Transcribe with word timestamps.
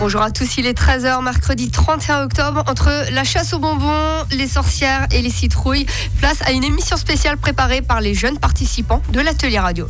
Bonjour 0.00 0.22
à 0.22 0.30
tous, 0.30 0.56
il 0.56 0.66
est 0.66 0.72
13h, 0.72 1.22
mercredi 1.22 1.70
31 1.70 2.24
octobre. 2.24 2.64
Entre 2.66 2.88
la 3.12 3.22
chasse 3.22 3.52
aux 3.52 3.58
bonbons, 3.58 4.24
les 4.30 4.46
sorcières 4.46 5.06
et 5.12 5.20
les 5.20 5.28
citrouilles, 5.28 5.84
place 6.20 6.40
à 6.46 6.52
une 6.52 6.64
émission 6.64 6.96
spéciale 6.96 7.36
préparée 7.36 7.82
par 7.82 8.00
les 8.00 8.14
jeunes 8.14 8.38
participants 8.38 9.02
de 9.12 9.20
l'atelier 9.20 9.58
radio. 9.58 9.86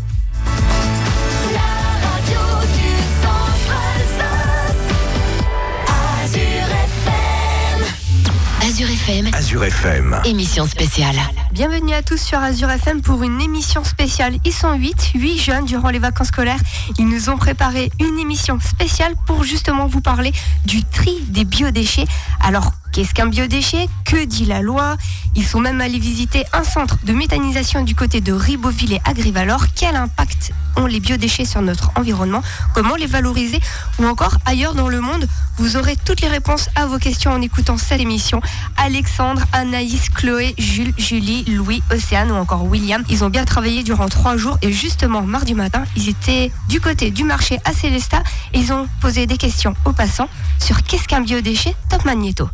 Azure 8.80 8.92
FM. 8.92 9.34
Azure 9.34 9.64
FM. 9.64 10.20
Émission 10.24 10.66
spéciale. 10.66 11.16
Bienvenue 11.52 11.92
à 11.92 12.00
tous 12.00 12.16
sur 12.16 12.38
Azure 12.38 12.70
FM 12.70 13.02
pour 13.02 13.22
une 13.22 13.38
émission 13.42 13.84
spéciale. 13.84 14.38
Ils 14.46 14.54
sont 14.54 14.72
8, 14.72 15.10
8 15.16 15.38
jeunes 15.38 15.64
durant 15.66 15.90
les 15.90 15.98
vacances 15.98 16.28
scolaires. 16.28 16.58
Ils 16.98 17.06
nous 17.06 17.28
ont 17.28 17.36
préparé 17.36 17.90
une 18.00 18.18
émission 18.18 18.58
spéciale 18.58 19.16
pour 19.26 19.44
justement 19.44 19.86
vous 19.86 20.00
parler 20.00 20.32
du 20.64 20.82
tri 20.82 21.20
des 21.28 21.44
biodéchets. 21.44 22.06
Alors, 22.40 22.72
qu'est-ce 22.92 23.14
qu'un 23.14 23.26
biodéchet 23.26 23.88
Que 24.04 24.24
dit 24.24 24.44
la 24.44 24.62
loi 24.62 24.96
Ils 25.34 25.46
sont 25.46 25.60
même 25.60 25.80
allés 25.80 25.98
visiter 25.98 26.44
un 26.52 26.64
centre 26.64 26.98
de 27.04 27.12
méthanisation 27.12 27.82
du 27.82 27.94
côté 27.94 28.20
de 28.20 28.32
Ribeauville 28.32 28.94
et 28.94 29.00
Agrivalor. 29.04 29.66
Quel 29.74 29.96
impact 29.96 30.52
ont 30.76 30.86
les 30.86 31.00
biodéchets 31.00 31.44
sur 31.44 31.62
notre 31.62 31.90
environnement 31.96 32.42
Comment 32.74 32.96
les 32.96 33.06
valoriser 33.06 33.60
Ou 33.98 34.06
encore 34.06 34.38
ailleurs 34.46 34.74
dans 34.74 34.88
le 34.88 35.00
monde 35.00 35.26
Vous 35.56 35.76
aurez 35.76 35.96
toutes 35.96 36.20
les 36.20 36.28
réponses 36.28 36.68
à 36.74 36.86
vos 36.86 36.98
questions 36.98 37.32
en 37.32 37.40
écoutant 37.40 37.78
cette 37.78 38.00
émission. 38.00 38.40
Alexandre, 38.76 39.42
Anaïs, 39.52 40.08
Chloé, 40.08 40.54
Jules, 40.58 40.94
Julie, 40.96 41.44
Louis, 41.44 41.82
Océane 41.92 42.30
ou 42.30 42.34
encore 42.34 42.64
William. 42.64 43.02
Ils 43.08 43.24
ont 43.24 43.30
bien 43.30 43.44
travaillé 43.44 43.82
durant 43.82 44.08
trois 44.08 44.36
jours 44.36 44.58
et 44.62 44.72
justement 44.72 45.22
mardi 45.22 45.54
matin, 45.54 45.84
ils 45.96 46.08
étaient 46.08 46.50
du 46.68 46.80
côté 46.80 47.10
du 47.10 47.24
marché 47.24 47.58
à 47.64 47.72
Célesta 47.72 48.22
ils 48.54 48.72
ont 48.72 48.88
posé 49.00 49.26
des 49.26 49.36
questions 49.36 49.74
aux 49.84 49.92
passants 49.92 50.28
sur 50.58 50.82
qu'est-ce 50.82 51.08
qu'un 51.08 51.20
biodéchet 51.20 51.74
Top 51.88 52.04
Magnéto. 52.04 52.48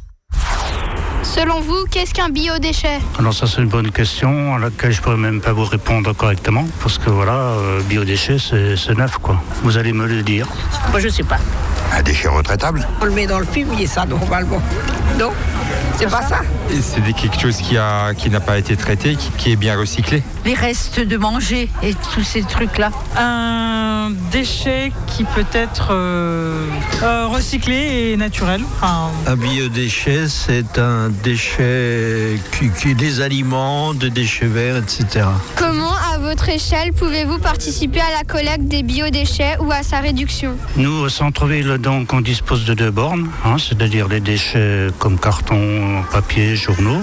Selon 1.22 1.60
vous, 1.60 1.84
qu'est-ce 1.90 2.14
qu'un 2.14 2.28
biodéchet? 2.30 3.00
Alors 3.18 3.34
ça 3.34 3.46
c'est 3.46 3.60
une 3.60 3.68
bonne 3.68 3.90
question 3.90 4.54
à 4.54 4.58
laquelle 4.58 4.92
je 4.92 5.00
pourrais 5.02 5.16
même 5.16 5.40
pas 5.40 5.52
vous 5.52 5.64
répondre 5.64 6.12
correctement 6.14 6.64
parce 6.82 6.98
que 6.98 7.10
voilà, 7.10 7.32
euh, 7.32 7.80
biodéchet 7.82 8.38
c'est 8.38 8.76
c'est 8.76 8.96
neuf 8.96 9.18
quoi. 9.18 9.40
Vous 9.62 9.76
allez 9.76 9.92
me 9.92 10.06
le 10.06 10.22
dire. 10.22 10.46
Moi, 10.90 11.00
je 11.00 11.08
sais 11.08 11.22
pas. 11.24 11.38
Un 11.92 12.02
déchet 12.02 12.28
retraitable 12.28 12.86
On 13.00 13.04
le 13.04 13.10
met 13.12 13.26
dans 13.26 13.38
le 13.38 13.46
fumier, 13.46 13.86
ça, 13.86 14.04
normalement. 14.06 14.60
Non? 15.18 15.30
C'est 15.98 16.10
pas 16.10 16.22
ça 16.22 16.40
Et 16.70 16.80
C'est 16.82 17.00
des- 17.00 17.12
quelque 17.14 17.40
chose 17.40 17.56
qui 17.56 17.76
a 17.78 18.12
qui 18.14 18.28
n'a 18.30 18.40
pas 18.40 18.58
été 18.58 18.76
traité, 18.76 19.16
qui, 19.16 19.30
qui 19.38 19.52
est 19.52 19.56
bien 19.56 19.78
recyclé. 19.78 20.22
les 20.44 20.54
restes 20.54 21.00
de 21.00 21.16
manger 21.16 21.68
et 21.82 21.94
tous 22.14 22.22
ces 22.22 22.42
trucs-là. 22.42 22.90
un 23.16 24.10
déchet 24.30 24.92
qui 25.06 25.24
peut 25.24 25.44
être 25.52 25.88
euh, 25.90 26.66
euh, 27.02 27.26
recyclé 27.26 28.10
et 28.12 28.16
naturel. 28.16 28.60
Enfin, 28.80 29.10
Un 29.26 29.36
biodéchet, 29.36 30.28
c'est 30.28 30.78
un 30.78 31.08
déchet 31.24 32.38
qui, 32.58 32.70
qui 32.70 32.94
des 32.94 33.20
aliments, 33.20 33.94
des 33.94 34.10
déchets 34.10 34.46
verts, 34.46 34.76
etc. 34.76 35.26
Comment, 35.56 35.92
à 36.14 36.18
votre 36.18 36.48
échelle, 36.48 36.92
pouvez-vous 36.92 37.38
participer 37.38 38.00
à 38.00 38.10
la 38.18 38.24
collecte 38.24 38.64
des 38.68 38.82
biodéchets 38.82 39.56
ou 39.60 39.72
à 39.72 39.82
sa 39.82 39.98
réduction? 40.00 40.54
Nous 40.76 40.92
au 40.92 41.08
centre-ville 41.08 41.78
donc 41.78 42.12
on 42.12 42.20
dispose 42.20 42.64
de 42.64 42.74
deux 42.74 42.90
bornes, 42.90 43.28
hein, 43.44 43.56
c'est-à-dire 43.58 44.08
les 44.08 44.20
déchets 44.20 44.88
comme 44.98 45.18
carton, 45.18 45.55
papier, 46.10 46.56
journaux, 46.56 47.00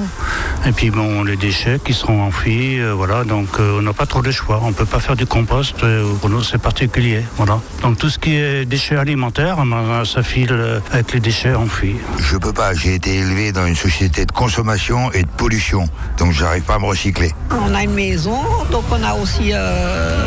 et 0.65 0.71
puis 0.71 0.89
bon 0.89 1.23
les 1.23 1.35
déchets 1.35 1.79
qui 1.83 1.93
seront 1.93 2.21
enfouis, 2.23 2.79
euh, 2.79 2.93
voilà 2.93 3.23
donc 3.23 3.47
euh, 3.59 3.77
on 3.79 3.81
n'a 3.81 3.93
pas 3.93 4.05
trop 4.05 4.21
de 4.21 4.31
choix. 4.31 4.59
On 4.63 4.73
peut 4.73 4.85
pas 4.85 4.99
faire 4.99 5.15
du 5.15 5.25
compost, 5.25 5.83
euh, 5.83 6.05
pour 6.21 6.29
nous 6.29 6.43
c'est 6.43 6.57
particulier, 6.61 7.23
voilà. 7.37 7.59
Donc 7.81 7.97
tout 7.97 8.09
ce 8.09 8.19
qui 8.19 8.35
est 8.35 8.65
déchets 8.65 8.95
alimentaires, 8.97 9.57
ben, 9.65 10.03
ça 10.05 10.23
file 10.23 10.51
euh, 10.51 10.79
avec 10.91 11.13
les 11.13 11.19
déchets 11.19 11.53
enfouis. 11.55 11.95
Je 12.19 12.37
peux 12.37 12.53
pas, 12.53 12.73
j'ai 12.73 12.95
été 12.95 13.15
élevé 13.17 13.51
dans 13.51 13.65
une 13.65 13.75
société 13.75 14.25
de 14.25 14.31
consommation 14.31 15.11
et 15.11 15.23
de 15.23 15.33
pollution, 15.37 15.87
donc 16.17 16.31
j'arrive 16.33 16.63
pas 16.63 16.75
à 16.75 16.79
me 16.79 16.85
recycler. 16.85 17.31
On 17.51 17.73
a 17.73 17.83
une 17.83 17.93
maison, 17.93 18.39
donc 18.71 18.83
on 18.91 19.03
a 19.03 19.13
aussi 19.13 19.51
euh, 19.53 20.25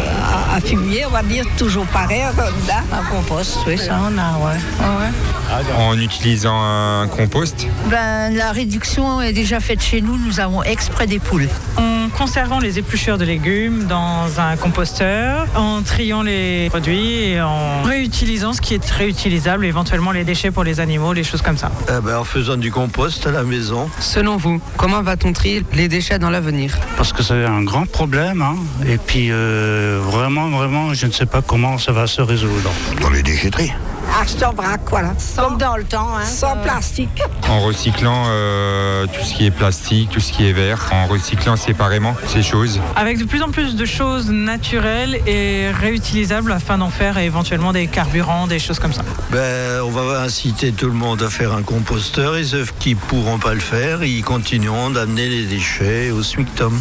un 0.52 0.56
un 0.56 0.60
fumier, 0.60 1.04
on 1.06 1.10
va 1.10 1.22
dire, 1.22 1.44
toujours 1.58 1.84
pareil. 1.86 2.22
là. 2.66 2.82
Un 2.90 3.04
compost, 3.10 3.58
oui, 3.66 3.76
ça 3.76 3.98
on 4.08 4.16
a, 4.16 4.38
ouais. 4.38 4.58
Ouais, 4.80 4.96
ouais. 5.00 5.74
En 5.76 5.98
utilisant 5.98 6.56
un 6.58 7.06
compost, 7.08 7.66
Ben, 7.90 8.15
la 8.30 8.52
réduction 8.52 9.20
est 9.20 9.32
déjà 9.32 9.60
faite 9.60 9.82
chez 9.82 10.00
nous, 10.00 10.16
nous 10.16 10.40
avons 10.40 10.62
exprès 10.62 11.06
des 11.06 11.18
poules. 11.18 11.48
en 11.76 12.08
conservant 12.16 12.60
les 12.60 12.78
épluchures 12.78 13.18
de 13.18 13.24
légumes 13.24 13.84
dans 13.86 14.40
un 14.40 14.56
composteur, 14.56 15.46
en 15.56 15.82
triant 15.82 16.22
les 16.22 16.68
produits 16.70 17.24
et 17.24 17.40
en 17.42 17.82
réutilisant 17.82 18.52
ce 18.52 18.60
qui 18.60 18.74
est 18.74 18.90
réutilisable, 18.90 19.66
éventuellement 19.66 20.12
les 20.12 20.24
déchets 20.24 20.50
pour 20.50 20.64
les 20.64 20.80
animaux, 20.80 21.12
les 21.12 21.24
choses 21.24 21.42
comme 21.42 21.58
ça. 21.58 21.70
Eh 21.88 22.00
ben, 22.00 22.18
en 22.18 22.24
faisant 22.24 22.56
du 22.56 22.70
compost 22.70 23.26
à 23.26 23.32
la 23.32 23.42
maison, 23.42 23.90
Selon 24.00 24.36
vous, 24.36 24.60
comment 24.76 25.02
va-t-on 25.02 25.32
trier 25.32 25.64
les 25.74 25.88
déchets 25.88 26.18
dans 26.18 26.30
l'avenir? 26.30 26.76
Parce 26.96 27.12
que 27.12 27.22
c'est 27.22 27.44
un 27.44 27.62
grand 27.62 27.86
problème, 27.86 28.40
hein, 28.40 28.56
et 28.86 28.98
puis 28.98 29.28
euh, 29.30 30.00
vraiment, 30.02 30.48
vraiment, 30.48 30.94
je 30.94 31.06
ne 31.06 31.12
sais 31.12 31.26
pas 31.26 31.42
comment 31.42 31.76
ça 31.78 31.92
va 31.92 32.06
se 32.06 32.22
résoudre. 32.22 32.70
Dans 33.00 33.10
les 33.10 33.22
déchetteries. 33.22 33.72
Acheter 34.20 34.44
en 34.44 34.52
vrac, 34.52 34.80
voilà. 34.88 35.12
Sans, 35.18 35.52
dans 35.52 35.76
le 35.76 35.84
temps, 35.84 36.16
hein. 36.16 36.24
sans 36.24 36.56
plastique. 36.56 37.22
en 37.48 37.60
recyclant 37.60 38.24
euh, 38.28 39.06
tout 39.06 39.24
ce 39.24 39.34
qui 39.34 39.46
est 39.46 39.50
plastique, 39.50 40.10
tout 40.10 40.20
ce 40.20 40.32
qui 40.32 40.48
est 40.48 40.52
verre, 40.52 40.90
en 40.92 41.06
recyclant 41.06 41.56
séparément 41.56 42.16
ces 42.26 42.42
choses. 42.42 42.80
Avec 42.96 43.18
de 43.18 43.24
plus 43.24 43.42
en 43.42 43.50
plus 43.50 43.76
de 43.76 43.84
choses 43.84 44.30
naturelles 44.30 45.20
et 45.26 45.70
réutilisables 45.70 46.52
afin 46.52 46.78
d'en 46.78 46.90
faire 46.90 47.18
éventuellement 47.18 47.72
des 47.72 47.86
carburants, 47.86 48.46
des 48.46 48.58
choses 48.58 48.78
comme 48.78 48.92
ça. 48.92 49.02
ben, 49.30 49.82
on 49.84 49.90
va 49.90 50.22
inciter 50.22 50.72
tout 50.72 50.86
le 50.86 50.92
monde 50.92 51.22
à 51.22 51.30
faire 51.30 51.52
un 51.52 51.62
composteur 51.62 52.36
et 52.36 52.44
ceux 52.44 52.66
qui 52.78 52.94
pourront 52.94 53.38
pas 53.38 53.54
le 53.54 53.60
faire, 53.60 54.02
ils 54.04 54.24
continueront 54.24 54.90
d'amener 54.90 55.28
les 55.28 55.44
déchets 55.44 56.10
au 56.10 56.22
SMICTOM. 56.22 56.78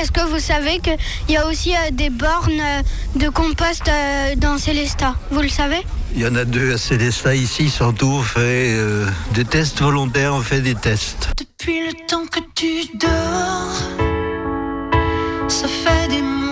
Est-ce 0.00 0.12
que 0.12 0.20
vous 0.20 0.38
savez 0.38 0.78
qu'il 0.80 0.96
y 1.28 1.36
a 1.36 1.46
aussi 1.46 1.72
euh, 1.74 1.90
des 1.90 2.10
bornes 2.10 2.60
euh, 2.60 2.82
de 3.18 3.28
compost 3.30 3.88
euh, 3.88 4.34
dans 4.36 4.58
Célesta 4.58 5.14
Vous 5.30 5.40
le 5.40 5.48
savez? 5.48 5.86
Il 6.14 6.20
y 6.20 6.26
en 6.26 6.34
a 6.34 6.44
deux 6.44 6.74
à 6.74 6.78
Célestat 6.78 7.34
ici, 7.34 7.70
surtout 7.70 8.06
on 8.06 8.22
fait 8.22 8.74
euh, 8.76 9.06
des 9.32 9.44
tests 9.44 9.80
volontaires, 9.80 10.34
on 10.34 10.40
fait 10.42 10.60
des 10.60 10.74
tests. 10.74 11.30
Depuis 11.38 11.80
le 11.86 11.92
temps 12.06 12.26
que 12.30 12.40
tu 12.54 12.86
dors, 12.98 13.72
ça 15.48 15.66
fait 15.66 16.08
des 16.08 16.22
mois, 16.22 16.45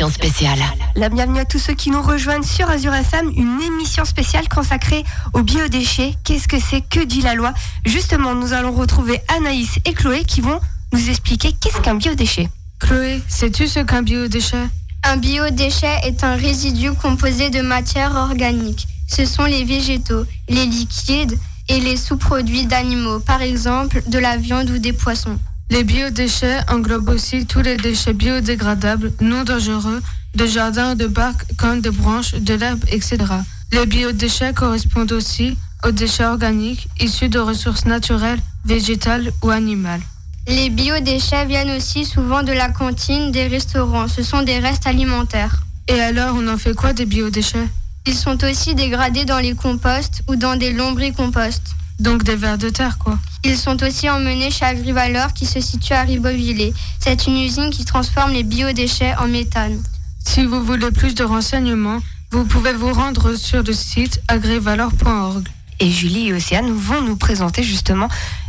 Émission 0.00 0.14
spéciale. 0.14 0.58
La 0.96 1.10
bienvenue 1.10 1.40
à 1.40 1.44
tous 1.44 1.58
ceux 1.58 1.74
qui 1.74 1.90
nous 1.90 2.00
rejoignent 2.00 2.42
sur 2.42 2.70
Azure 2.70 2.94
FM, 2.94 3.32
une 3.36 3.60
émission 3.60 4.06
spéciale 4.06 4.48
consacrée 4.48 5.04
aux 5.34 5.42
biodéchets. 5.42 6.14
Qu'est-ce 6.24 6.48
que 6.48 6.58
c'est 6.58 6.80
Que 6.80 7.04
dit 7.04 7.20
la 7.20 7.34
loi 7.34 7.52
Justement, 7.84 8.34
nous 8.34 8.54
allons 8.54 8.72
retrouver 8.72 9.20
Anaïs 9.36 9.78
et 9.84 9.92
Chloé 9.92 10.24
qui 10.24 10.40
vont 10.40 10.58
nous 10.94 11.10
expliquer 11.10 11.52
qu'est-ce 11.52 11.82
qu'un 11.82 11.96
biodéchet. 11.96 12.48
Chloé, 12.78 13.20
sais-tu 13.28 13.68
ce 13.68 13.80
qu'un 13.80 14.00
biodéchet? 14.00 14.68
Un 15.04 15.18
biodéchet 15.18 15.98
est 16.04 16.24
un 16.24 16.34
résidu 16.34 16.92
composé 16.94 17.50
de 17.50 17.60
matière 17.60 18.14
organique. 18.14 18.88
Ce 19.06 19.26
sont 19.26 19.44
les 19.44 19.64
végétaux, 19.64 20.24
les 20.48 20.64
liquides 20.64 21.38
et 21.68 21.78
les 21.78 21.98
sous-produits 21.98 22.64
d'animaux, 22.64 23.20
par 23.20 23.42
exemple 23.42 24.02
de 24.06 24.18
la 24.18 24.38
viande 24.38 24.70
ou 24.70 24.78
des 24.78 24.94
poissons. 24.94 25.38
Les 25.70 25.84
biodéchets 25.84 26.58
englobent 26.68 27.10
aussi 27.10 27.46
tous 27.46 27.60
les 27.60 27.76
déchets 27.76 28.12
biodégradables, 28.12 29.12
non 29.20 29.44
dangereux, 29.44 30.02
de 30.34 30.46
jardin, 30.46 30.96
de 30.96 31.06
parcs, 31.06 31.44
comme 31.56 31.80
de 31.80 31.90
branches, 31.90 32.34
de 32.34 32.54
l'herbe, 32.54 32.84
etc. 32.88 33.18
Les 33.70 33.86
biodéchets 33.86 34.52
correspondent 34.52 35.12
aussi 35.12 35.56
aux 35.86 35.92
déchets 35.92 36.24
organiques 36.24 36.88
issus 36.98 37.28
de 37.28 37.38
ressources 37.38 37.86
naturelles, 37.86 38.40
végétales 38.64 39.30
ou 39.44 39.50
animales. 39.50 40.02
Les 40.48 40.70
biodéchets 40.70 41.46
viennent 41.46 41.70
aussi 41.76 42.04
souvent 42.04 42.42
de 42.42 42.52
la 42.52 42.68
cantine 42.68 43.30
des 43.30 43.46
restaurants. 43.46 44.08
Ce 44.08 44.24
sont 44.24 44.42
des 44.42 44.58
restes 44.58 44.88
alimentaires. 44.88 45.62
Et 45.86 46.00
alors, 46.00 46.34
on 46.36 46.48
en 46.48 46.58
fait 46.58 46.74
quoi 46.74 46.92
des 46.92 47.06
biodéchets? 47.06 47.68
Ils 48.06 48.14
sont 48.14 48.42
aussi 48.44 48.74
dégradés 48.74 49.24
dans 49.24 49.38
les 49.38 49.54
composts 49.54 50.22
ou 50.26 50.34
dans 50.34 50.56
des 50.56 50.72
lombricomposts. 50.72 51.74
Donc 52.00 52.24
des 52.24 52.34
vers 52.34 52.58
de 52.58 52.70
terre, 52.70 52.96
quoi. 52.98 53.18
Ils 53.44 53.56
sont 53.56 53.82
aussi 53.82 54.08
emmenés 54.08 54.50
chez 54.50 54.64
Agrivalor 54.64 55.34
qui 55.34 55.44
se 55.44 55.60
situe 55.60 55.92
à 55.92 56.02
Ribeauvillé. 56.02 56.72
C'est 56.98 57.26
une 57.26 57.36
usine 57.36 57.70
qui 57.70 57.84
transforme 57.84 58.32
les 58.32 58.42
biodéchets 58.42 59.14
en 59.18 59.28
méthane. 59.28 59.82
Si 60.24 60.44
vous 60.46 60.64
voulez 60.64 60.90
plus 60.90 61.14
de 61.14 61.24
renseignements, 61.24 62.00
vous 62.30 62.44
pouvez 62.44 62.72
vous 62.72 62.92
rendre 62.92 63.34
sur 63.34 63.62
le 63.62 63.72
site 63.74 64.22
agrivalor.org. 64.28 65.46
Et 65.78 65.90
Julie 65.90 66.28
et 66.28 66.32
Océane 66.32 66.70
vont 66.70 67.02
nous 67.02 67.16
présenter 67.16 67.62
justement 67.62 68.08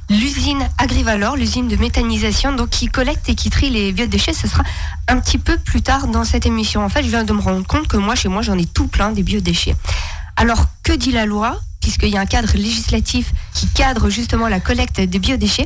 l'usine 0.09 0.67
Agrivalor, 0.77 1.35
l'usine 1.35 1.67
de 1.67 1.75
méthanisation, 1.75 2.53
donc 2.53 2.69
qui 2.69 2.87
collecte 2.87 3.27
et 3.27 3.35
qui 3.35 3.49
trie 3.49 3.69
les 3.69 3.91
biodéchets. 3.91 4.33
Ce 4.33 4.47
sera 4.47 4.63
un 5.09 5.19
petit 5.19 5.37
peu 5.37 5.57
plus 5.57 5.81
tard 5.81 6.07
dans 6.07 6.23
cette 6.23 6.45
émission. 6.45 6.83
En 6.85 6.89
fait, 6.89 7.03
je 7.03 7.09
viens 7.09 7.23
de 7.23 7.33
me 7.33 7.41
rendre 7.41 7.65
compte 7.67 7.87
que 7.87 7.97
moi, 7.97 8.15
chez 8.15 8.29
moi, 8.29 8.41
j'en 8.41 8.57
ai 8.57 8.65
tout 8.65 8.87
plein 8.87 9.11
des 9.11 9.23
biodéchets. 9.23 9.75
Alors, 10.37 10.67
que 10.83 10.93
dit 10.93 11.11
la 11.11 11.25
loi? 11.25 11.59
Puisqu'il 11.81 12.09
y 12.09 12.17
a 12.17 12.21
un 12.21 12.25
cadre 12.25 12.53
législatif 12.55 13.33
qui 13.53 13.67
cadre 13.67 14.09
justement 14.09 14.47
la 14.47 14.59
collecte 14.59 15.01
des 15.01 15.19
biodéchets, 15.19 15.65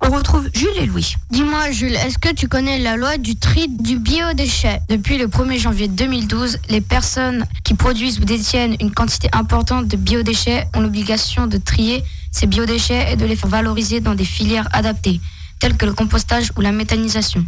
on 0.00 0.10
retrouve 0.10 0.48
Jules 0.54 0.68
et 0.80 0.86
Louis. 0.86 1.16
Dis-moi, 1.30 1.70
Jules, 1.72 1.96
est-ce 1.96 2.18
que 2.18 2.32
tu 2.32 2.46
connais 2.48 2.78
la 2.78 2.96
loi 2.96 3.18
du 3.18 3.36
tri 3.36 3.68
du 3.68 3.98
biodéchet? 3.98 4.80
Depuis 4.88 5.18
le 5.18 5.26
1er 5.26 5.58
janvier 5.58 5.88
2012, 5.88 6.58
les 6.68 6.80
personnes 6.80 7.44
qui 7.64 7.74
produisent 7.74 8.20
ou 8.20 8.24
détiennent 8.24 8.76
une 8.80 8.92
quantité 8.92 9.28
importante 9.32 9.88
de 9.88 9.96
biodéchets 9.96 10.68
ont 10.74 10.80
l'obligation 10.80 11.46
de 11.46 11.58
trier 11.58 12.04
ces 12.30 12.46
biodéchets 12.46 13.12
et 13.12 13.16
de 13.16 13.26
les 13.26 13.34
faire 13.34 13.50
valoriser 13.50 14.00
dans 14.00 14.14
des 14.14 14.24
filières 14.24 14.68
adaptées, 14.72 15.20
telles 15.58 15.76
que 15.76 15.86
le 15.86 15.92
compostage 15.92 16.52
ou 16.56 16.60
la 16.60 16.72
méthanisation. 16.72 17.44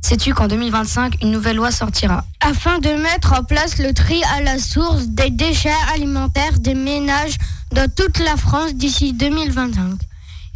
Sais-tu 0.00 0.32
qu'en 0.32 0.48
2025, 0.48 1.22
une 1.22 1.30
nouvelle 1.30 1.56
loi 1.56 1.70
sortira? 1.70 2.24
Afin 2.40 2.78
de 2.78 2.90
mettre 2.90 3.34
en 3.34 3.44
place 3.44 3.78
le 3.78 3.92
tri 3.92 4.22
à 4.36 4.42
la 4.42 4.58
source 4.58 5.08
des 5.08 5.30
déchets 5.30 5.70
alimentaires 5.92 6.58
des 6.58 6.74
ménages 6.74 7.36
dans 7.72 7.90
toute 7.90 8.18
la 8.18 8.36
France 8.36 8.74
d'ici 8.74 9.12
2025. 9.12 10.07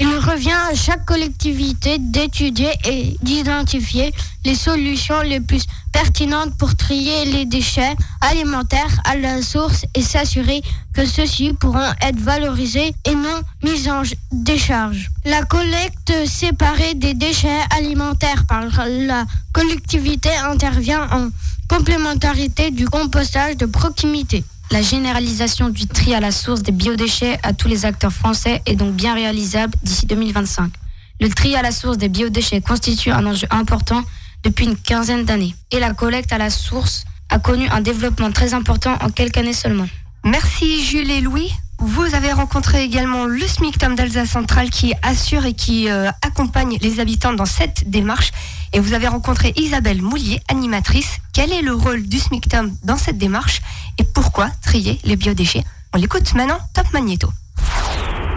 Il 0.04 0.16
revient 0.16 0.50
à 0.50 0.74
chaque 0.74 1.04
collectivité 1.04 1.96
d'étudier 1.96 2.72
et 2.84 3.16
d'identifier 3.22 4.12
les 4.44 4.56
solutions 4.56 5.22
les 5.22 5.38
plus 5.38 5.64
pertinentes 5.92 6.58
pour 6.58 6.74
trier 6.74 7.24
les 7.24 7.44
déchets 7.46 7.94
alimentaires 8.20 9.00
à 9.04 9.14
la 9.14 9.42
source 9.42 9.84
et 9.94 10.02
s'assurer 10.02 10.60
que 10.92 11.06
ceux-ci 11.06 11.52
pourront 11.52 11.92
être 12.00 12.18
valorisés 12.18 12.92
et 13.04 13.14
non 13.14 13.42
mis 13.62 13.88
en 13.88 14.02
décharge. 14.32 15.08
La 15.24 15.44
collecte 15.44 16.26
séparée 16.26 16.94
des 16.94 17.14
déchets 17.14 17.62
alimentaires 17.70 18.44
par 18.48 18.64
la 18.88 19.24
collectivité 19.52 20.30
intervient 20.44 21.06
en 21.12 21.28
complémentarité 21.68 22.72
du 22.72 22.88
compostage 22.88 23.56
de 23.56 23.66
proximité. 23.66 24.42
La 24.72 24.80
généralisation 24.80 25.68
du 25.68 25.86
tri 25.86 26.14
à 26.14 26.20
la 26.20 26.30
source 26.30 26.62
des 26.62 26.72
biodéchets 26.72 27.38
à 27.42 27.52
tous 27.52 27.68
les 27.68 27.84
acteurs 27.84 28.10
français 28.10 28.62
est 28.64 28.74
donc 28.74 28.94
bien 28.94 29.12
réalisable 29.12 29.74
d'ici 29.82 30.06
2025. 30.06 30.72
Le 31.20 31.28
tri 31.28 31.54
à 31.54 31.60
la 31.60 31.70
source 31.70 31.98
des 31.98 32.08
biodéchets 32.08 32.62
constitue 32.62 33.10
un 33.10 33.26
enjeu 33.26 33.46
important 33.50 34.02
depuis 34.42 34.64
une 34.64 34.78
quinzaine 34.78 35.26
d'années. 35.26 35.54
Et 35.72 35.78
la 35.78 35.92
collecte 35.92 36.32
à 36.32 36.38
la 36.38 36.48
source 36.48 37.04
a 37.28 37.38
connu 37.38 37.68
un 37.68 37.82
développement 37.82 38.32
très 38.32 38.54
important 38.54 38.96
en 39.02 39.10
quelques 39.10 39.36
années 39.36 39.52
seulement. 39.52 39.86
Merci 40.24 40.82
Jules 40.82 41.10
et 41.10 41.20
Louis. 41.20 41.52
Vous 41.78 42.14
avez 42.14 42.32
rencontré 42.32 42.82
également 42.82 43.26
le 43.26 43.46
SMICTOM 43.46 43.94
d'Alsace 43.94 44.30
Centrale 44.30 44.70
qui 44.70 44.94
assure 45.02 45.44
et 45.44 45.52
qui 45.52 45.90
euh, 45.90 46.08
accompagne 46.22 46.78
les 46.80 46.98
habitants 46.98 47.34
dans 47.34 47.44
cette 47.44 47.90
démarche. 47.90 48.30
Et 48.72 48.80
vous 48.80 48.94
avez 48.94 49.08
rencontré 49.08 49.52
Isabelle 49.56 50.00
Moulier, 50.00 50.40
animatrice. 50.48 51.18
Quel 51.32 51.50
est 51.50 51.62
le 51.62 51.72
rôle 51.72 52.02
du 52.02 52.18
SMICTOM 52.18 52.76
dans 52.84 52.98
cette 52.98 53.16
démarche 53.16 53.62
et 53.96 54.04
pourquoi 54.04 54.50
trier 54.60 54.98
les 55.04 55.16
biodéchets 55.16 55.64
On 55.94 55.98
l'écoute 55.98 56.34
maintenant, 56.34 56.58
Top 56.74 56.84
Magnéto. 56.92 57.30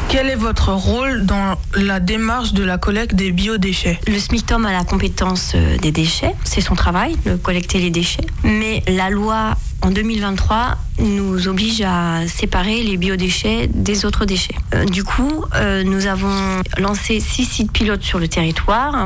Quel 0.07 0.29
est 0.29 0.35
votre 0.35 0.71
rôle 0.71 1.25
dans 1.25 1.57
la 1.75 1.99
démarche 1.99 2.53
de 2.53 2.63
la 2.63 2.77
collecte 2.77 3.13
des 3.13 3.33
biodéchets 3.33 3.99
Le 4.07 4.17
SMICTOM 4.17 4.65
a 4.65 4.71
la 4.71 4.85
compétence 4.85 5.51
euh, 5.55 5.77
des 5.77 5.91
déchets, 5.91 6.33
c'est 6.45 6.61
son 6.61 6.75
travail 6.75 7.17
de 7.25 7.35
collecter 7.35 7.79
les 7.79 7.89
déchets. 7.89 8.25
Mais 8.45 8.81
la 8.87 9.09
loi 9.09 9.55
en 9.81 9.91
2023 9.91 10.77
nous 10.99 11.49
oblige 11.49 11.81
à 11.81 12.25
séparer 12.27 12.81
les 12.81 12.95
biodéchets 12.95 13.67
des 13.67 14.05
autres 14.05 14.23
déchets. 14.23 14.55
Euh, 14.73 14.85
du 14.85 15.03
coup, 15.03 15.43
euh, 15.55 15.83
nous 15.83 16.05
avons 16.05 16.61
lancé 16.77 17.19
six 17.19 17.43
sites 17.43 17.73
pilotes 17.73 18.03
sur 18.03 18.19
le 18.19 18.29
territoire 18.29 19.05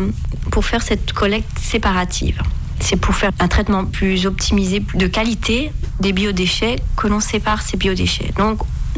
pour 0.51 0.63
faire 0.63 0.83
cette 0.83 1.11
collecte 1.11 1.57
séparative. 1.57 2.39
C'est 2.81 2.95
pour 2.95 3.15
faire 3.15 3.31
un 3.39 3.47
traitement 3.47 3.85
plus 3.85 4.25
optimisé, 4.25 4.81
de 4.95 5.07
qualité 5.07 5.71
des 5.99 6.13
biodéchets 6.13 6.77
que 6.97 7.07
l'on 7.07 7.19
sépare 7.19 7.61
ces 7.61 7.77
biodéchets. 7.77 8.31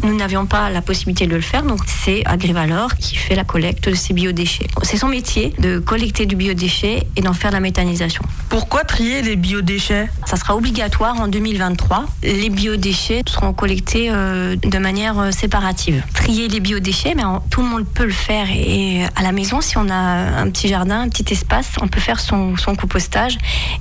Nous 0.03 0.15
n'avions 0.15 0.45
pas 0.45 0.69
la 0.69 0.81
possibilité 0.81 1.27
de 1.27 1.35
le 1.35 1.41
faire, 1.41 1.63
donc 1.63 1.81
c'est 1.85 2.25
Agrivalor 2.25 2.95
qui 2.95 3.15
fait 3.15 3.35
la 3.35 3.43
collecte 3.43 3.89
de 3.89 3.95
ces 3.95 4.13
biodéchets. 4.13 4.67
C'est 4.83 4.97
son 4.97 5.07
métier 5.07 5.53
de 5.59 5.79
collecter 5.79 6.25
du 6.25 6.35
biodéchet 6.35 7.07
et 7.15 7.21
d'en 7.21 7.33
faire 7.33 7.51
la 7.51 7.59
méthanisation. 7.59 8.23
Pourquoi 8.49 8.83
trier 8.83 9.21
les 9.21 9.35
biodéchets? 9.35 10.09
Ça 10.25 10.37
sera 10.37 10.55
obligatoire 10.55 11.19
en 11.19 11.27
2023. 11.27 12.05
Les 12.23 12.49
biodéchets 12.49 13.21
seront 13.27 13.53
collectés 13.53 14.09
euh, 14.09 14.55
de 14.55 14.77
manière 14.77 15.19
euh, 15.19 15.31
séparative. 15.31 16.03
Trier 16.13 16.47
les 16.47 16.59
biodéchets, 16.59 17.13
mais 17.15 17.23
tout 17.49 17.61
le 17.61 17.67
monde 17.67 17.85
peut 17.85 18.05
le 18.05 18.11
faire. 18.11 18.47
Et 18.51 19.03
à 19.15 19.23
la 19.23 19.31
maison, 19.31 19.61
si 19.61 19.77
on 19.77 19.89
a 19.89 19.95
un 19.95 20.49
petit 20.49 20.67
jardin, 20.67 21.01
un 21.01 21.09
petit 21.09 21.31
espace, 21.31 21.73
on 21.81 21.87
peut 21.87 21.99
faire 21.99 22.19
son, 22.19 22.57
son 22.57 22.75
compostage. 22.75 23.37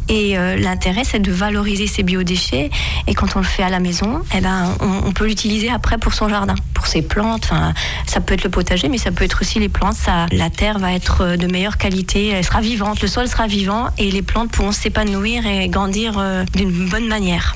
Et 0.08 0.38
euh, 0.38 0.56
l'intérêt, 0.56 1.04
c'est 1.04 1.18
de 1.18 1.32
valoriser 1.32 1.86
ces 1.86 2.02
biodéchets. 2.02 2.70
Et 3.06 3.14
quand 3.14 3.36
on 3.36 3.40
le 3.40 3.44
fait 3.44 3.62
à 3.62 3.70
la 3.70 3.80
maison, 3.80 4.22
eh 4.36 4.40
ben, 4.40 4.74
on, 4.80 5.08
on 5.08 5.12
peut 5.12 5.26
l'utiliser 5.26 5.70
après 5.70 5.98
pour 5.98 6.09
son 6.14 6.28
jardin, 6.28 6.54
pour 6.74 6.86
ses 6.86 7.02
plantes. 7.02 7.44
Enfin, 7.44 7.74
ça 8.06 8.20
peut 8.20 8.34
être 8.34 8.44
le 8.44 8.50
potager, 8.50 8.88
mais 8.88 8.98
ça 8.98 9.10
peut 9.10 9.24
être 9.24 9.40
aussi 9.40 9.58
les 9.58 9.68
plantes. 9.68 9.94
Ça, 9.94 10.26
la 10.32 10.50
terre 10.50 10.78
va 10.78 10.92
être 10.92 11.22
euh, 11.22 11.36
de 11.36 11.46
meilleure 11.46 11.78
qualité, 11.78 12.28
elle 12.28 12.44
sera 12.44 12.60
vivante, 12.60 13.00
le 13.02 13.08
sol 13.08 13.28
sera 13.28 13.46
vivant 13.46 13.88
et 13.98 14.10
les 14.10 14.22
plantes 14.22 14.50
pourront 14.50 14.72
s'épanouir 14.72 15.46
et 15.46 15.68
grandir 15.68 16.18
euh, 16.18 16.44
d'une 16.54 16.88
bonne 16.88 17.08
manière. 17.08 17.54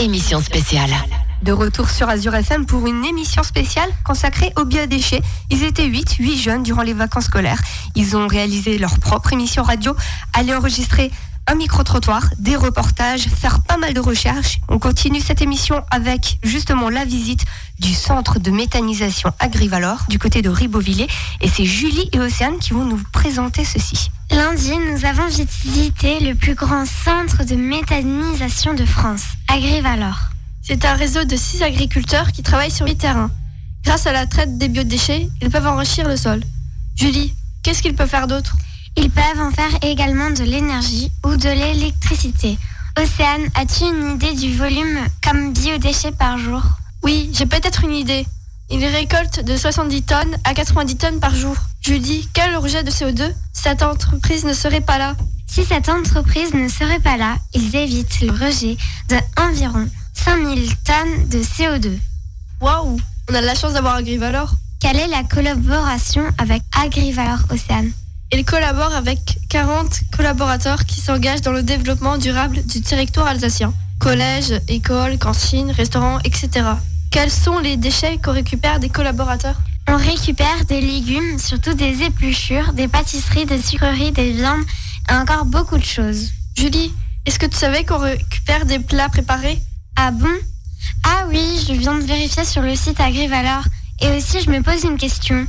Émission 0.00 0.40
spéciale. 0.40 0.90
De 1.42 1.50
retour 1.50 1.90
sur 1.90 2.08
Azure 2.08 2.36
FM 2.36 2.66
pour 2.66 2.86
une 2.86 3.04
émission 3.04 3.42
spéciale 3.42 3.90
consacrée 4.04 4.52
aux 4.56 4.64
biodéchets. 4.64 5.22
Ils 5.50 5.64
étaient 5.64 5.86
8, 5.86 6.14
8 6.20 6.38
jeunes 6.38 6.62
durant 6.62 6.82
les 6.82 6.92
vacances 6.92 7.24
scolaires. 7.24 7.60
Ils 7.96 8.16
ont 8.16 8.28
réalisé 8.28 8.78
leur 8.78 9.00
propre 9.00 9.32
émission 9.32 9.64
radio, 9.64 9.96
allaient 10.34 10.54
enregistrer 10.54 11.10
un 11.48 11.56
micro-trottoir, 11.56 12.30
des 12.38 12.54
reportages, 12.54 13.26
faire 13.28 13.60
mal 13.78 13.94
de 13.94 14.00
recherches. 14.00 14.58
On 14.68 14.78
continue 14.78 15.20
cette 15.20 15.42
émission 15.42 15.84
avec 15.90 16.38
justement 16.42 16.88
la 16.88 17.04
visite 17.04 17.44
du 17.78 17.94
centre 17.94 18.38
de 18.38 18.50
méthanisation 18.50 19.32
Agrivalor 19.38 20.04
du 20.08 20.18
côté 20.18 20.42
de 20.42 20.48
Ribeauvillé. 20.48 21.06
Et 21.40 21.48
c'est 21.48 21.64
Julie 21.64 22.08
et 22.12 22.20
Océane 22.20 22.58
qui 22.58 22.72
vont 22.72 22.84
nous 22.84 23.00
présenter 23.12 23.64
ceci. 23.64 24.10
Lundi, 24.30 24.72
nous 24.76 25.04
avons 25.04 25.26
visité 25.26 26.20
le 26.20 26.34
plus 26.34 26.54
grand 26.54 26.84
centre 26.86 27.44
de 27.44 27.54
méthanisation 27.54 28.74
de 28.74 28.84
France, 28.84 29.24
Agrivalor. 29.48 30.18
C'est 30.62 30.84
un 30.84 30.94
réseau 30.94 31.24
de 31.24 31.36
six 31.36 31.62
agriculteurs 31.62 32.32
qui 32.32 32.42
travaillent 32.42 32.70
sur 32.70 32.84
les 32.84 32.96
terrains. 32.96 33.30
Grâce 33.84 34.06
à 34.06 34.12
la 34.12 34.26
traite 34.26 34.58
des 34.58 34.68
biodéchets, 34.68 35.28
ils 35.40 35.50
peuvent 35.50 35.66
enrichir 35.66 36.06
le 36.06 36.16
sol. 36.16 36.42
Julie, 36.94 37.32
qu'est-ce 37.62 37.80
qu'ils 37.80 37.94
peuvent 37.94 38.08
faire 38.08 38.26
d'autre? 38.26 38.56
Ils 38.96 39.10
peuvent 39.10 39.40
en 39.40 39.50
faire 39.50 39.70
également 39.82 40.30
de 40.30 40.42
l'énergie 40.42 41.10
ou 41.24 41.36
de 41.36 41.48
l'électricité. 41.48 42.58
Océane, 42.96 43.48
as-tu 43.54 43.84
une 43.84 44.14
idée 44.16 44.34
du 44.34 44.56
volume 44.56 44.98
comme 45.22 45.52
biodéchets 45.52 46.12
par 46.12 46.38
jour? 46.38 46.62
Oui, 47.02 47.30
j'ai 47.32 47.46
peut-être 47.46 47.84
une 47.84 47.94
idée. 47.94 48.26
Ils 48.70 48.84
récoltent 48.84 49.44
de 49.44 49.56
70 49.56 50.02
tonnes 50.02 50.36
à 50.44 50.52
90 50.54 50.96
tonnes 50.96 51.20
par 51.20 51.34
jour. 51.34 51.56
Julie, 51.80 52.28
quel 52.34 52.56
rejet 52.56 52.82
de 52.82 52.90
CO2 52.90 53.32
Cette 53.52 53.82
entreprise 53.82 54.44
ne 54.44 54.52
serait 54.52 54.80
pas 54.80 54.98
là. 54.98 55.14
Si 55.46 55.64
cette 55.64 55.88
entreprise 55.88 56.52
ne 56.54 56.68
serait 56.68 57.00
pas 57.00 57.16
là, 57.16 57.36
ils 57.54 57.74
évitent 57.74 58.20
le 58.20 58.32
rejet 58.32 58.76
de 59.08 59.16
environ 59.40 59.88
5000 60.14 60.68
tonnes 60.84 61.28
de 61.28 61.38
CO2. 61.38 61.98
Waouh 62.60 62.98
On 63.30 63.34
a 63.34 63.40
de 63.40 63.46
la 63.46 63.54
chance 63.54 63.72
d'avoir 63.72 63.94
Agrivalor. 63.94 64.52
Quelle 64.80 64.96
est 64.98 65.08
la 65.08 65.22
collaboration 65.24 66.24
avec 66.38 66.62
Agrivalor 66.76 67.38
Océane? 67.50 67.92
Il 68.30 68.44
collabore 68.44 68.94
avec 68.94 69.38
40 69.48 70.00
collaborateurs 70.14 70.84
qui 70.84 71.00
s'engagent 71.00 71.40
dans 71.40 71.52
le 71.52 71.62
développement 71.62 72.18
durable 72.18 72.62
du 72.66 72.82
territoire 72.82 73.28
alsacien. 73.28 73.72
Collèges, 73.98 74.60
écoles, 74.68 75.16
cantines, 75.18 75.70
restaurants, 75.70 76.18
etc. 76.20 76.66
Quels 77.10 77.30
sont 77.30 77.58
les 77.58 77.78
déchets 77.78 78.18
qu'on 78.22 78.32
récupère 78.32 78.80
des 78.80 78.90
collaborateurs? 78.90 79.56
On 79.88 79.96
récupère 79.96 80.66
des 80.66 80.82
légumes, 80.82 81.38
surtout 81.38 81.72
des 81.72 82.02
épluchures, 82.02 82.74
des 82.74 82.86
pâtisseries, 82.86 83.46
des 83.46 83.62
sucreries, 83.62 84.12
des 84.12 84.32
viandes 84.32 84.64
et 85.10 85.14
encore 85.14 85.46
beaucoup 85.46 85.78
de 85.78 85.84
choses. 85.84 86.28
Julie, 86.54 86.92
est-ce 87.24 87.38
que 87.38 87.46
tu 87.46 87.56
savais 87.56 87.84
qu'on 87.84 87.98
récupère 87.98 88.66
des 88.66 88.78
plats 88.78 89.08
préparés? 89.08 89.58
Ah 89.96 90.10
bon? 90.10 90.28
Ah 91.02 91.24
oui, 91.28 91.64
je 91.66 91.72
viens 91.72 91.94
de 91.94 92.04
vérifier 92.04 92.44
sur 92.44 92.60
le 92.60 92.76
site 92.76 93.00
Agrivalor. 93.00 93.62
Et 94.00 94.10
aussi, 94.10 94.40
je 94.42 94.50
me 94.50 94.62
pose 94.62 94.84
une 94.84 94.98
question. 94.98 95.46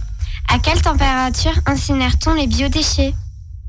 À 0.52 0.58
quelle 0.58 0.82
température 0.82 1.54
incinère-t-on 1.68 2.34
les 2.34 2.48
biodéchets? 2.48 3.14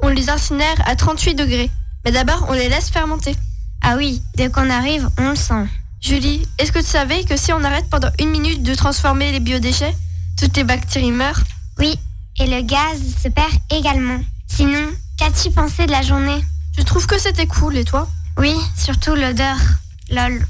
On 0.02 0.08
les 0.08 0.30
incinère 0.30 0.76
à 0.86 0.96
38 0.96 1.34
degrés. 1.34 1.70
Mais 2.06 2.10
d'abord, 2.10 2.46
on 2.48 2.54
les 2.54 2.70
laisse 2.70 2.88
fermenter. 2.88 3.36
Ah 3.82 3.96
oui, 3.98 4.22
dès 4.34 4.50
qu'on 4.50 4.70
arrive, 4.70 5.06
on 5.18 5.28
le 5.28 5.36
sent. 5.36 5.66
Julie, 6.00 6.48
est-ce 6.58 6.72
que 6.72 6.78
tu 6.78 6.86
savais 6.86 7.24
que 7.24 7.36
si 7.36 7.52
on 7.52 7.62
arrête 7.62 7.90
pendant 7.90 8.08
une 8.18 8.30
minute 8.30 8.62
de 8.62 8.74
transformer 8.74 9.30
les 9.30 9.40
biodéchets, 9.40 9.94
toutes 10.38 10.56
les 10.56 10.64
bactéries 10.64 11.12
meurent? 11.12 11.42
Oui, 11.78 11.94
et 12.38 12.46
le 12.46 12.62
gaz 12.62 12.98
se 13.22 13.28
perd 13.28 13.52
également. 13.70 14.18
Sinon, 14.46 14.88
qu'as-tu 15.18 15.50
pensé 15.50 15.84
de 15.84 15.92
la 15.92 16.00
journée? 16.00 16.42
Je 16.78 16.82
trouve 16.82 17.06
que 17.06 17.18
c'était 17.18 17.46
cool, 17.46 17.76
et 17.76 17.84
toi? 17.84 18.08
Oui, 18.38 18.54
surtout 18.74 19.14
l'odeur. 19.14 19.58
Lol. 20.08 20.46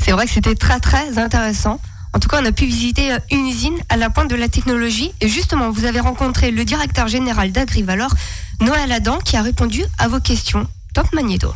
C'est 0.00 0.12
vrai 0.12 0.24
que 0.24 0.32
c'était 0.32 0.54
très 0.54 0.80
très 0.80 1.18
intéressant. 1.18 1.78
En 2.16 2.18
tout 2.18 2.28
cas, 2.28 2.40
on 2.42 2.46
a 2.46 2.52
pu 2.52 2.64
visiter 2.64 3.12
euh, 3.12 3.18
une 3.30 3.46
usine 3.46 3.76
à 3.90 3.98
la 3.98 4.08
pointe 4.08 4.30
de 4.30 4.36
la 4.36 4.48
technologie. 4.48 5.12
Et 5.20 5.28
justement, 5.28 5.70
vous 5.70 5.84
avez 5.84 6.00
rencontré 6.00 6.50
le 6.50 6.64
directeur 6.64 7.08
général 7.08 7.52
d'Agrivalor, 7.52 8.10
Noël 8.62 8.90
Adam, 8.90 9.18
qui 9.18 9.36
a 9.36 9.42
répondu 9.42 9.84
à 9.98 10.08
vos 10.08 10.18
questions. 10.20 10.66
Top 10.94 11.12
Magneto. 11.12 11.52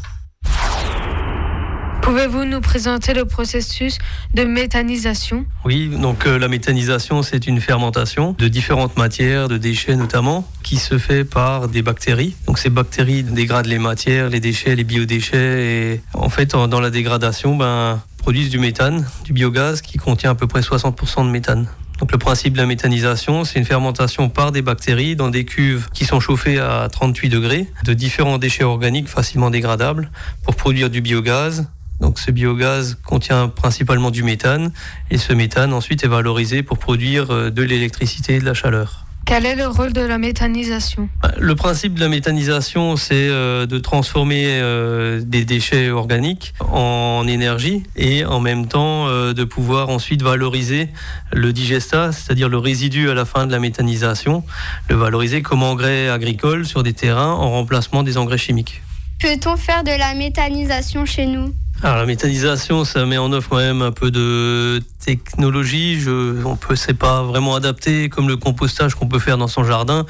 Pouvez-vous 2.03 2.45
nous 2.45 2.61
présenter 2.61 3.15
le 3.15 3.25
processus 3.25 3.97
de 4.35 4.45
méthanisation? 4.45 5.47
Oui, 5.65 5.89
donc 5.89 6.27
euh, 6.27 6.39
la 6.39 6.49
méthanisation, 6.49 7.23
c'est 7.23 7.47
une 7.47 7.61
fermentation 7.61 8.35
de 8.39 8.49
différentes 8.49 8.99
matières, 8.99 9.49
de 9.49 9.57
déchets 9.57 9.97
notamment, 9.97 10.47
qui 10.63 10.77
se 10.77 10.99
fait 10.99 11.25
par 11.25 11.69
des 11.69 11.83
bactéries. 11.83 12.35
Donc 12.47 12.59
ces 12.59 12.69
bactéries 12.71 13.23
dégradent 13.23 13.67
les 13.67 13.79
matières, 13.79 14.29
les 14.29 14.41
déchets, 14.41 14.75
les 14.77 14.85
biodéchets. 14.85 15.63
Et 15.95 16.01
en 16.13 16.29
fait, 16.29 16.55
en- 16.55 16.69
dans 16.69 16.81
la 16.81 16.91
dégradation, 16.91 17.55
ben, 17.57 18.03
produisent 18.21 18.51
du 18.51 18.59
méthane, 18.59 19.07
du 19.25 19.33
biogaz 19.33 19.81
qui 19.81 19.99
contient 19.99 20.31
à 20.31 20.35
peu 20.35 20.47
près 20.47 20.61
60% 20.61 21.27
de 21.27 21.31
méthane. 21.31 21.67
Donc 21.99 22.13
le 22.13 22.19
principe 22.19 22.53
de 22.53 22.59
la 22.59 22.67
méthanisation, 22.67 23.45
c'est 23.45 23.59
une 23.59 23.65
fermentation 23.65 24.29
par 24.29 24.53
des 24.53 24.63
bactéries 24.63 25.17
dans 25.17 25.29
des 25.29 25.45
cuves 25.45 25.89
qui 25.93 26.05
sont 26.05 26.21
chauffées 26.21 26.59
à 26.59 26.89
38 26.91 27.29
degrés 27.29 27.67
de 27.85 27.93
différents 27.93 28.39
déchets 28.39 28.65
organiques 28.65 29.09
facilement 29.09 29.51
dégradables 29.51 30.11
pour 30.45 30.55
produire 30.55 30.91
du 30.91 31.01
biogaz. 31.01 31.67
Donc 32.01 32.19
ce 32.19 32.31
biogaz 32.31 32.97
contient 33.05 33.49
principalement 33.49 34.11
du 34.11 34.23
méthane 34.23 34.73
et 35.11 35.19
ce 35.19 35.33
méthane 35.33 35.73
ensuite 35.73 36.05
est 36.05 36.09
valorisé 36.09 36.63
pour 36.63 36.79
produire 36.79 37.31
euh, 37.31 37.51
de 37.51 37.63
l'électricité 37.63 38.37
et 38.37 38.39
de 38.39 38.47
la 38.47 38.55
chaleur. 38.55 39.05
Quel 39.27 39.47
est 39.47 39.55
le 39.55 39.69
rôle 39.69 39.93
de 39.93 40.01
la 40.01 40.19
méthanisation 40.19 41.09
Le 41.39 41.55
principe 41.55 41.95
de 41.95 42.01
la 42.01 42.09
méthanisation, 42.09 42.97
c'est 42.97 43.29
euh, 43.29 43.65
de 43.65 43.79
transformer 43.79 44.45
euh, 44.47 45.21
des 45.25 45.45
déchets 45.45 45.91
organiques 45.91 46.53
en 46.61 47.25
énergie 47.29 47.85
et 47.95 48.25
en 48.25 48.41
même 48.41 48.67
temps 48.67 49.07
euh, 49.07 49.33
de 49.33 49.45
pouvoir 49.45 49.89
ensuite 49.89 50.23
valoriser 50.23 50.89
le 51.33 51.53
digestat, 51.53 52.13
c'est-à-dire 52.13 52.49
le 52.49 52.59
résidu 52.59 53.09
à 53.09 53.15
la 53.15 53.25
fin 53.25 53.47
de 53.47 53.53
la 53.53 53.61
méthanisation, 53.61 54.43
le 54.89 54.97
valoriser 54.97 55.43
comme 55.43 55.63
engrais 55.63 56.09
agricole 56.09 56.67
sur 56.67 56.83
des 56.83 56.93
terrains 56.93 57.33
en 57.33 57.51
remplacement 57.51 58.03
des 58.03 58.19
engrais 58.19 58.39
chimiques. 58.39 58.83
Peut-on 59.21 59.57
faire 59.57 59.85
de 59.85 59.91
la 59.91 60.15
méthanisation 60.15 61.05
chez 61.05 61.27
nous? 61.27 61.53
Alors 61.83 61.97
la 61.97 62.07
méthanisation, 62.07 62.85
ça 62.85 63.05
met 63.05 63.19
en 63.19 63.33
œuvre 63.33 63.49
quand 63.51 63.57
même 63.57 63.83
un 63.83 63.93
peu 63.93 64.11
de 64.11 64.83
technologie. 64.99 66.01
Je, 66.01 66.43
on 66.45 66.57
peut, 66.57 66.75
c'est 66.75 66.95
pas 66.95 67.23
vraiment 67.23 67.55
adapté 67.55 68.09
comme 68.09 68.29
le 68.29 68.39
compostage 68.39 68.95
qu'on 68.95 69.09
peut 69.09 69.19
faire 69.19 69.37
dans 69.37 69.47
son 69.49 69.63
jardin. 69.63 70.07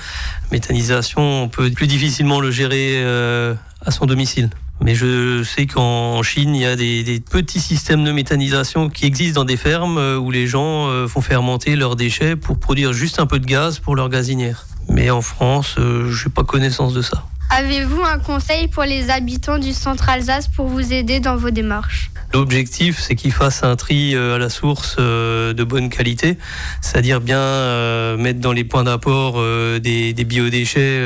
Méthanisation, 0.52 1.42
on 1.44 1.48
peut 1.48 1.70
plus 1.70 1.88
difficilement 1.88 2.40
le 2.40 2.52
gérer 2.52 3.02
euh, 3.02 3.54
à 3.84 3.90
son 3.90 4.06
domicile. 4.06 4.48
Mais 4.80 4.94
je 4.94 5.42
sais 5.42 5.66
qu'en 5.66 6.22
Chine, 6.22 6.54
il 6.54 6.62
y 6.62 6.66
a 6.66 6.76
des, 6.76 7.02
des 7.02 7.18
petits 7.18 7.60
systèmes 7.60 8.04
de 8.04 8.12
méthanisation 8.12 8.88
qui 8.88 9.06
existent 9.06 9.40
dans 9.40 9.44
des 9.44 9.56
fermes 9.56 9.98
euh, 9.98 10.18
où 10.18 10.30
les 10.30 10.46
gens 10.46 10.88
euh, 10.88 11.08
font 11.08 11.20
fermenter 11.20 11.74
leurs 11.74 11.96
déchets 11.96 12.36
pour 12.36 12.60
produire 12.60 12.92
juste 12.92 13.18
un 13.18 13.26
peu 13.26 13.40
de 13.40 13.46
gaz 13.46 13.80
pour 13.80 13.96
leur 13.96 14.08
gazinière. 14.08 14.66
Mais 14.88 15.10
en 15.10 15.20
France, 15.20 15.74
je 15.76 16.24
n'ai 16.24 16.32
pas 16.32 16.44
connaissance 16.44 16.94
de 16.94 17.02
ça. 17.02 17.24
Avez-vous 17.52 18.02
un 18.02 18.20
conseil 18.20 18.68
pour 18.68 18.84
les 18.84 19.10
habitants 19.10 19.58
du 19.58 19.72
centre 19.72 20.08
Alsace 20.08 20.46
pour 20.46 20.68
vous 20.68 20.92
aider 20.92 21.18
dans 21.18 21.36
vos 21.36 21.50
démarches? 21.50 22.12
L'objectif, 22.32 23.00
c'est 23.00 23.16
qu'ils 23.16 23.32
fassent 23.32 23.64
un 23.64 23.74
tri 23.74 24.14
euh, 24.14 24.36
à 24.36 24.38
la 24.38 24.48
source 24.48 24.94
euh, 25.00 25.52
de 25.52 25.64
bonne 25.64 25.88
qualité, 25.88 26.38
c'est-à-dire 26.80 27.20
bien 27.20 27.40
euh, 27.40 28.16
mettre 28.16 28.38
dans 28.38 28.52
les 28.52 28.62
points 28.62 28.84
d'apport 28.84 29.42
des, 29.80 30.14
biodéchets 30.24 31.02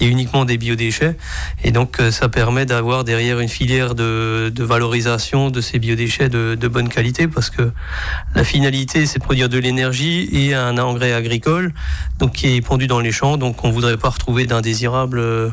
et 0.00 0.06
uniquement 0.06 0.44
des 0.44 0.58
biodéchets. 0.58 1.16
Et 1.64 1.70
donc, 1.70 1.96
ça 2.10 2.28
permet 2.28 2.66
d'avoir 2.66 3.04
derrière 3.04 3.40
une 3.40 3.48
filière 3.48 3.94
de, 3.94 4.52
valorisation 4.58 5.48
de 5.48 5.62
ces 5.62 5.78
biodéchets 5.78 6.28
de, 6.28 6.68
bonne 6.68 6.90
qualité, 6.90 7.26
parce 7.26 7.48
que 7.48 7.72
la 8.34 8.44
finalité, 8.44 9.06
c'est 9.06 9.18
produire 9.18 9.48
de 9.48 9.56
l'énergie 9.56 10.28
et 10.30 10.54
un 10.54 10.76
engrais 10.76 11.14
agricole, 11.14 11.72
donc 12.18 12.32
qui 12.32 12.56
est 12.56 12.60
pondu 12.60 12.86
dans 12.86 13.00
les 13.00 13.12
champs. 13.12 13.38
Donc, 13.38 13.64
on 13.64 13.68
ne 13.68 13.72
voudrait 13.72 13.96
pas 13.96 14.10
retrouver 14.10 14.44
d'indésirables 14.44 15.52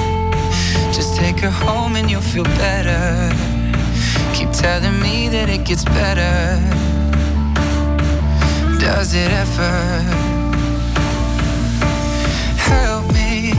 Just 1.01 1.15
take 1.15 1.39
her 1.39 1.49
home 1.49 1.95
and 1.95 2.11
you'll 2.11 2.21
feel 2.21 2.43
better. 2.43 3.33
Keep 4.35 4.51
telling 4.51 4.99
me 5.01 5.29
that 5.29 5.49
it 5.49 5.65
gets 5.65 5.83
better. 5.83 6.37
Does 8.79 9.15
it 9.15 9.31
ever? 9.31 9.77
Help 12.69 13.05
me. 13.17 13.53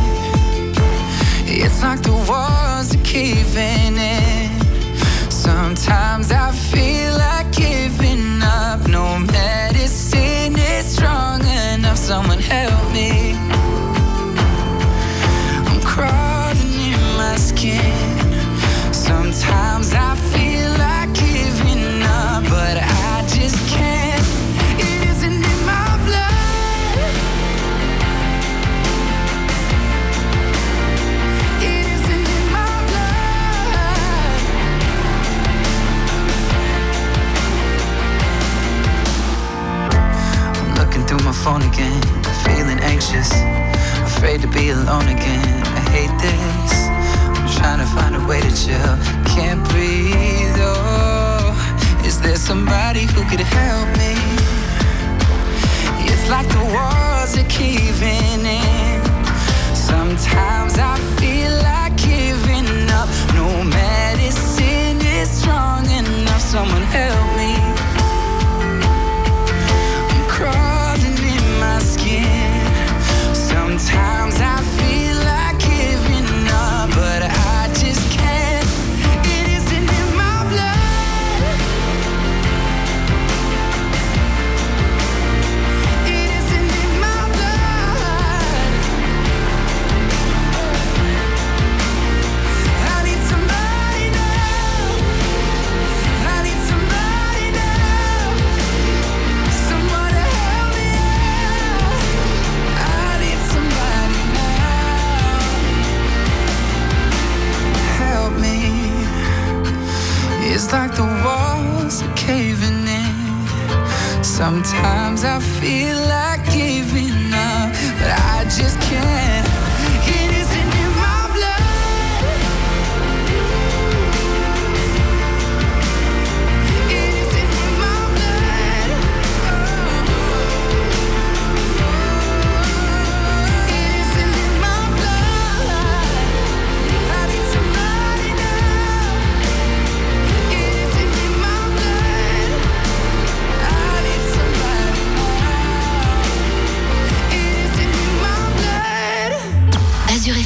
It's 1.51 1.83
like 1.83 2.03
the 2.03 2.15
walls 2.31 2.95
are 2.95 3.03
keeping 3.03 3.97
in. 3.99 4.51
Sometimes 5.29 6.31
I 6.31 6.53
feel 6.53 7.13
like 7.19 7.51
giving 7.51 8.41
up. 8.41 8.87
No 8.87 9.19
medicine 9.19 10.55
is 10.57 10.95
strong 10.95 11.41
enough. 11.75 11.99
Someone 11.99 12.39
help 12.39 12.93
me. 12.93 13.42
can't 17.63 18.02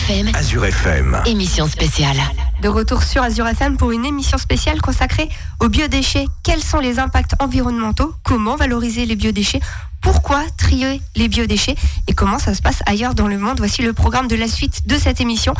FM. 0.09 0.31
Azure 0.35 0.65
FM. 0.67 1.21
Émission 1.27 1.67
spéciale. 1.67 2.17
De 2.63 2.69
retour 2.69 3.03
sur 3.03 3.25
Azure 3.25 3.49
FM 3.49 3.77
pour 3.77 3.91
une 3.91 4.05
émission 4.05 4.39
spéciale 4.39 4.81
consacrée 4.81 5.29
aux 5.59 5.69
biodéchets. 5.69 6.27
Quels 6.45 6.63
sont 6.63 6.79
les 6.79 7.01
impacts 7.01 7.33
environnementaux? 7.41 8.15
Comment 8.23 8.55
valoriser 8.55 9.05
les 9.05 9.17
biodéchets? 9.17 9.59
Pourquoi 10.01 10.45
trier 10.57 11.03
les 11.17 11.27
biodéchets? 11.27 11.75
Et 12.07 12.13
comment 12.15 12.39
ça 12.39 12.55
se 12.55 12.63
passe 12.63 12.85
ailleurs 12.87 13.17
dans 13.17 13.27
le 13.27 13.37
monde? 13.37 13.59
Voici 13.59 13.83
le 13.83 13.93
programme 13.93 14.29
de 14.29 14.37
la 14.37 14.47
suite 14.47 14.87
de 14.87 14.97
cette 14.97 15.21
émission. 15.21 15.55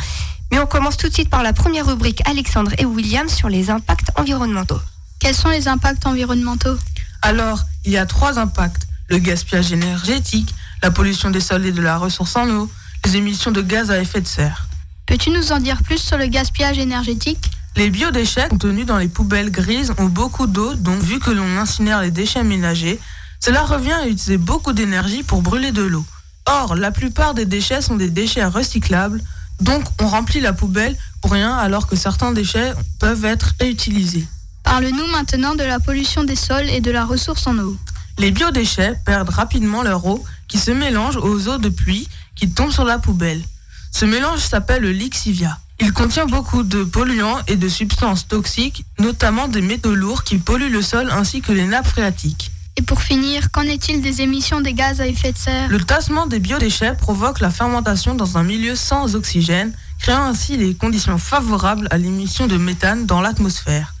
Mais 0.49 0.59
on 0.59 0.65
commence 0.65 0.95
tout 0.95 1.09
de 1.09 1.13
suite 1.13 1.29
par 1.29 1.43
la 1.43 1.51
première 1.51 1.85
rubrique 1.85 2.21
Alexandre 2.25 2.71
et 2.77 2.85
William 2.85 3.27
sur 3.27 3.49
les 3.49 3.69
impacts 3.69 4.11
environnementaux. 4.15 4.79
Quels 5.19 5.35
sont 5.35 5.49
les 5.49 5.67
impacts 5.67 6.05
environnementaux? 6.05 6.77
Alors, 7.21 7.63
il 7.83 7.91
y 7.91 7.97
a 7.97 8.05
trois 8.05 8.39
impacts. 8.39 8.87
Le 9.09 9.17
gaspillage 9.17 9.73
énergétique, 9.73 10.55
la 10.81 10.91
pollution 10.91 11.31
des 11.31 11.41
sols 11.41 11.65
et 11.65 11.73
de 11.73 11.81
la 11.81 11.97
ressource 11.97 12.37
en 12.37 12.49
eau, 12.49 12.69
les 13.07 13.15
émissions 13.15 13.51
de 13.51 13.61
gaz 13.61 13.89
à 13.89 14.01
effet 14.01 14.19
de 14.19 14.27
serre. 14.27 14.67
Peux-tu 15.05 15.29
nous 15.29 15.53
en 15.53 15.59
dire 15.59 15.81
plus 15.81 15.97
sur 15.97 16.17
le 16.17 16.27
gaspillage 16.27 16.77
énergétique? 16.77 17.51
Les 17.77 17.89
biodéchets 17.89 18.49
contenus 18.49 18.85
dans 18.85 18.97
les 18.97 19.07
poubelles 19.07 19.49
grises 19.49 19.93
ont 19.97 20.07
beaucoup 20.07 20.45
d'eau, 20.45 20.73
donc 20.73 21.01
vu 21.01 21.17
que 21.19 21.31
l'on 21.31 21.57
incinère 21.57 22.01
les 22.01 22.11
déchets 22.11 22.43
ménagers, 22.43 22.99
cela 23.39 23.63
revient 23.63 23.93
à 23.93 24.07
utiliser 24.07 24.37
beaucoup 24.37 24.73
d'énergie 24.73 25.23
pour 25.23 25.41
brûler 25.41 25.71
de 25.71 25.83
l'eau. 25.83 26.03
Or, 26.47 26.75
la 26.75 26.91
plupart 26.91 27.33
des 27.33 27.45
déchets 27.45 27.81
sont 27.81 27.95
des 27.95 28.09
déchets 28.09 28.43
recyclables, 28.43 29.21
donc 29.61 29.85
on 30.01 30.07
remplit 30.07 30.41
la 30.41 30.51
poubelle 30.51 30.97
pour 31.21 31.31
rien 31.31 31.55
alors 31.55 31.87
que 31.87 31.95
certains 31.95 32.33
déchets 32.33 32.73
peuvent 32.99 33.23
être 33.23 33.53
réutilisés. 33.61 34.27
Parle-nous 34.63 35.07
maintenant 35.07 35.55
de 35.55 35.63
la 35.63 35.79
pollution 35.79 36.25
des 36.25 36.35
sols 36.35 36.69
et 36.69 36.81
de 36.81 36.91
la 36.91 37.05
ressource 37.05 37.47
en 37.47 37.57
eau. 37.57 37.77
Les 38.19 38.31
biodéchets 38.31 38.99
perdent 39.05 39.29
rapidement 39.29 39.83
leur 39.83 40.05
eau 40.05 40.25
qui 40.49 40.57
se 40.57 40.71
mélange 40.71 41.15
aux 41.15 41.47
eaux 41.47 41.57
de 41.57 41.69
pluie 41.69 42.09
qui 42.37 42.49
tombent 42.49 42.71
sur 42.71 42.85
la 42.85 42.99
poubelle. 42.99 43.43
Ce 43.91 44.05
mélange 44.05 44.39
s'appelle 44.39 44.83
le 44.83 44.91
lixivia. 44.91 45.59
Il 45.79 45.93
contient 45.93 46.25
beaucoup 46.25 46.63
de 46.63 46.83
polluants 46.83 47.39
et 47.47 47.55
de 47.55 47.69
substances 47.69 48.27
toxiques, 48.27 48.85
notamment 48.99 49.47
des 49.47 49.61
métaux 49.61 49.93
lourds 49.93 50.23
qui 50.23 50.37
polluent 50.37 50.71
le 50.71 50.81
sol 50.81 51.09
ainsi 51.11 51.41
que 51.41 51.51
les 51.51 51.65
nappes 51.65 51.87
phréatiques. 51.87 52.51
Et 52.77 52.83
pour 52.83 53.01
finir, 53.01 53.51
qu'en 53.51 53.63
est-il 53.63 54.01
des 54.01 54.21
émissions 54.21 54.61
des 54.61 54.73
gaz 54.73 55.01
à 55.01 55.07
effet 55.07 55.31
de 55.31 55.37
serre? 55.37 55.69
Le 55.69 55.83
tassement 55.83 56.27
des 56.27 56.39
biodéchets 56.39 56.93
provoque 56.93 57.39
la 57.39 57.49
fermentation 57.49 58.13
dans 58.13 58.37
un 58.37 58.43
milieu 58.43 58.75
sans 58.75 59.15
oxygène, 59.15 59.73
créant 59.99 60.25
ainsi 60.25 60.57
les 60.57 60.75
conditions 60.75 61.17
favorables 61.17 61.87
à 61.89 61.97
l'émission 61.97 62.45
de 62.45 62.57
méthane 62.57 63.07
dans 63.07 63.21
l'atmosphère. 63.21 63.95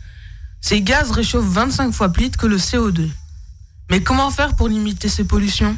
Ces 0.61 0.81
gaz 0.81 1.11
réchauffent 1.11 1.47
25 1.47 1.91
fois 1.91 2.09
plus 2.09 2.25
vite 2.25 2.37
que 2.37 2.45
le 2.45 2.57
CO2. 2.57 3.09
Mais 3.89 4.01
comment 4.01 4.29
faire 4.29 4.55
pour 4.55 4.67
limiter 4.67 5.09
ces 5.09 5.23
pollutions? 5.23 5.75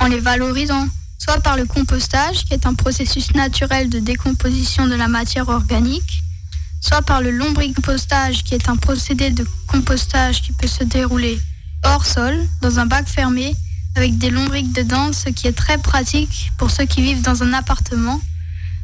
En 0.00 0.06
les 0.06 0.20
valorisant, 0.20 0.86
soit 1.18 1.40
par 1.40 1.56
le 1.56 1.64
compostage, 1.64 2.44
qui 2.44 2.54
est 2.54 2.66
un 2.66 2.74
processus 2.74 3.34
naturel 3.34 3.88
de 3.88 3.98
décomposition 3.98 4.86
de 4.86 4.94
la 4.94 5.08
matière 5.08 5.48
organique, 5.48 6.22
soit 6.80 7.02
par 7.02 7.20
le 7.20 7.30
lombricompostage, 7.30 8.44
qui 8.44 8.54
est 8.54 8.68
un 8.68 8.76
procédé 8.76 9.30
de 9.30 9.46
compostage 9.66 10.42
qui 10.42 10.52
peut 10.52 10.68
se 10.68 10.84
dérouler 10.84 11.40
hors 11.84 12.06
sol, 12.06 12.36
dans 12.62 12.78
un 12.78 12.86
bac 12.86 13.08
fermé, 13.08 13.54
avec 13.96 14.18
des 14.18 14.30
lombriques 14.30 14.72
dedans, 14.72 15.12
ce 15.12 15.30
qui 15.30 15.46
est 15.46 15.56
très 15.56 15.78
pratique 15.78 16.52
pour 16.58 16.70
ceux 16.70 16.84
qui 16.84 17.02
vivent 17.02 17.22
dans 17.22 17.42
un 17.42 17.52
appartement, 17.52 18.20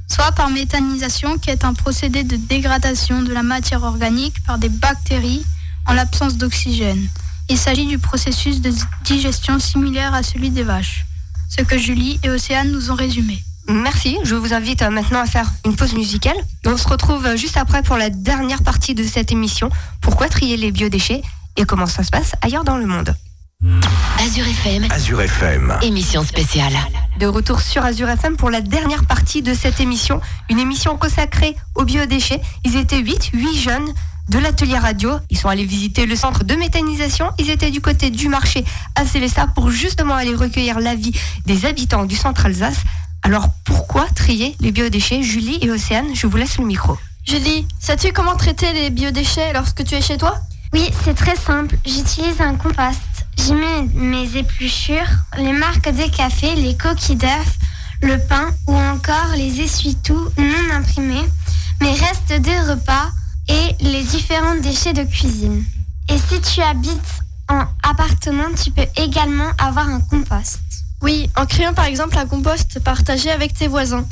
soit 0.08 0.32
par 0.32 0.50
méthanisation, 0.50 1.38
qui 1.38 1.50
est 1.50 1.64
un 1.64 1.74
procédé 1.74 2.24
de 2.24 2.36
dégradation 2.36 3.22
de 3.22 3.32
la 3.32 3.42
matière 3.42 3.82
organique 3.82 4.42
par 4.44 4.58
des 4.58 4.68
bactéries 4.68 5.44
en 5.86 5.92
l'absence 5.92 6.36
d'oxygène. 6.36 7.08
Il 7.48 7.58
s'agit 7.58 7.86
du 7.86 7.98
processus 7.98 8.60
de 8.60 8.72
digestion 9.04 9.58
similaire 9.58 10.14
à 10.14 10.22
celui 10.22 10.50
des 10.50 10.62
vaches, 10.62 11.04
ce 11.56 11.62
que 11.62 11.76
Julie 11.76 12.18
et 12.22 12.30
Océane 12.30 12.70
nous 12.70 12.90
ont 12.90 12.94
résumé. 12.94 13.38
Merci, 13.68 14.18
je 14.24 14.34
vous 14.34 14.54
invite 14.54 14.82
euh, 14.82 14.90
maintenant 14.90 15.20
à 15.20 15.26
faire 15.26 15.50
une 15.66 15.76
pause 15.76 15.92
musicale. 15.92 16.36
On 16.64 16.76
se 16.76 16.88
retrouve 16.88 17.26
euh, 17.26 17.36
juste 17.36 17.56
après 17.58 17.82
pour 17.82 17.96
la 17.96 18.10
dernière 18.10 18.62
partie 18.62 18.94
de 18.94 19.04
cette 19.04 19.30
émission. 19.30 19.68
Pourquoi 20.00 20.28
trier 20.28 20.56
les 20.56 20.72
biodéchets 20.72 21.22
et 21.56 21.64
comment 21.64 21.86
ça 21.86 22.02
se 22.02 22.10
passe 22.10 22.32
ailleurs 22.40 22.64
dans 22.64 22.78
le 22.78 22.86
monde 22.86 23.14
Azure 24.18 24.46
FM. 24.46 24.90
Azure 24.90 25.20
FM. 25.20 25.78
Émission 25.82 26.24
spéciale. 26.24 26.72
De 27.20 27.26
retour 27.26 27.60
sur 27.60 27.84
Azure 27.84 28.08
FM 28.08 28.36
pour 28.36 28.50
la 28.50 28.60
dernière 28.60 29.04
partie 29.04 29.42
de 29.42 29.54
cette 29.54 29.78
émission, 29.78 30.20
une 30.50 30.58
émission 30.58 30.96
consacrée 30.96 31.54
aux 31.76 31.84
biodéchets. 31.84 32.40
Ils 32.64 32.76
étaient 32.76 32.98
8, 32.98 33.30
8 33.34 33.58
jeunes 33.58 33.94
de 34.32 34.38
l'atelier 34.38 34.78
radio. 34.78 35.18
Ils 35.28 35.36
sont 35.36 35.48
allés 35.48 35.66
visiter 35.66 36.06
le 36.06 36.16
centre 36.16 36.42
de 36.42 36.54
méthanisation. 36.54 37.30
Ils 37.38 37.50
étaient 37.50 37.70
du 37.70 37.82
côté 37.82 38.10
du 38.10 38.28
marché 38.30 38.64
à 38.94 39.04
Célestat 39.04 39.48
pour 39.48 39.70
justement 39.70 40.14
aller 40.14 40.34
recueillir 40.34 40.80
l'avis 40.80 41.12
des 41.44 41.66
habitants 41.66 42.06
du 42.06 42.16
centre 42.16 42.46
Alsace. 42.46 42.78
Alors 43.22 43.48
pourquoi 43.64 44.06
trier 44.14 44.56
les 44.60 44.72
biodéchets? 44.72 45.22
Julie 45.22 45.58
et 45.60 45.70
Océane, 45.70 46.14
je 46.14 46.26
vous 46.26 46.38
laisse 46.38 46.56
le 46.56 46.64
micro. 46.64 46.96
Julie, 47.26 47.66
sais-tu 47.78 48.12
comment 48.12 48.34
traiter 48.34 48.72
les 48.72 48.88
biodéchets 48.88 49.52
lorsque 49.52 49.84
tu 49.84 49.94
es 49.94 50.00
chez 50.00 50.16
toi? 50.16 50.40
Oui, 50.72 50.90
c'est 51.04 51.14
très 51.14 51.36
simple. 51.36 51.76
J'utilise 51.84 52.40
un 52.40 52.54
compost. 52.54 53.00
J'y 53.36 53.52
mets 53.52 53.82
mes 53.94 54.38
épluchures, 54.38 55.12
les 55.36 55.52
marques 55.52 55.90
des 55.90 56.08
cafés, 56.08 56.54
les 56.54 56.74
coquilles 56.74 57.16
d'œufs, 57.16 57.58
le 58.02 58.16
pain 58.28 58.48
ou 58.66 58.74
encore 58.74 59.36
les 59.36 59.60
essuie-tout 59.60 60.30
non 60.38 60.74
imprimés, 60.74 61.26
mes 61.82 61.92
restes 61.92 62.32
des 62.40 62.60
repas 62.60 63.10
et 63.48 63.76
les 63.80 64.02
différents 64.02 64.56
déchets 64.56 64.92
de 64.92 65.04
cuisine. 65.04 65.64
Et 66.08 66.18
si 66.18 66.40
tu 66.40 66.60
habites 66.60 67.22
en 67.48 67.64
appartement, 67.82 68.52
tu 68.62 68.70
peux 68.70 68.86
également 68.96 69.50
avoir 69.58 69.88
un 69.88 70.00
compost. 70.00 70.60
Oui, 71.00 71.28
en 71.36 71.46
créant 71.46 71.74
par 71.74 71.86
exemple 71.86 72.16
un 72.16 72.26
compost 72.26 72.78
partagé 72.80 73.30
avec 73.30 73.54
tes 73.54 73.68
voisins. 73.68 74.06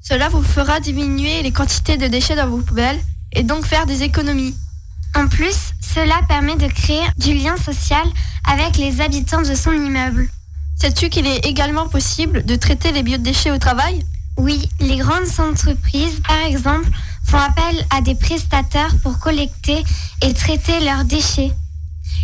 Cela 0.00 0.28
vous 0.28 0.42
fera 0.42 0.80
diminuer 0.80 1.42
les 1.42 1.50
quantités 1.50 1.96
de 1.96 2.06
déchets 2.06 2.36
dans 2.36 2.48
vos 2.48 2.58
poubelles 2.58 3.00
et 3.32 3.42
donc 3.42 3.66
faire 3.66 3.86
des 3.86 4.04
économies. 4.04 4.54
En 5.14 5.26
plus, 5.26 5.72
cela 5.80 6.20
permet 6.28 6.56
de 6.56 6.68
créer 6.68 7.04
du 7.16 7.34
lien 7.34 7.56
social 7.56 8.06
avec 8.48 8.76
les 8.76 9.00
habitants 9.00 9.42
de 9.42 9.54
son 9.54 9.72
immeuble. 9.72 10.28
Sais-tu 10.76 11.08
qu'il 11.08 11.26
est 11.26 11.44
également 11.44 11.88
possible 11.88 12.44
de 12.44 12.54
traiter 12.54 12.92
les 12.92 13.02
biodéchets 13.02 13.50
au 13.50 13.58
travail? 13.58 14.04
Oui, 14.36 14.68
les 14.78 14.98
grandes 14.98 15.40
entreprises, 15.40 16.20
par 16.26 16.38
exemple, 16.46 16.88
font 17.28 17.38
appel 17.38 17.84
à 17.90 18.00
des 18.00 18.14
prestataires 18.14 18.94
pour 19.02 19.18
collecter 19.18 19.84
et 20.22 20.32
traiter 20.32 20.80
leurs 20.80 21.04
déchets. 21.04 21.52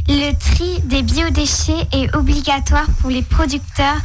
Le 0.08 0.32
tri 0.32 0.80
des 0.84 1.02
biodéchets 1.02 1.86
est 1.92 2.14
obligatoire 2.16 2.86
pour 3.00 3.10
les 3.10 3.22
producteurs 3.22 4.00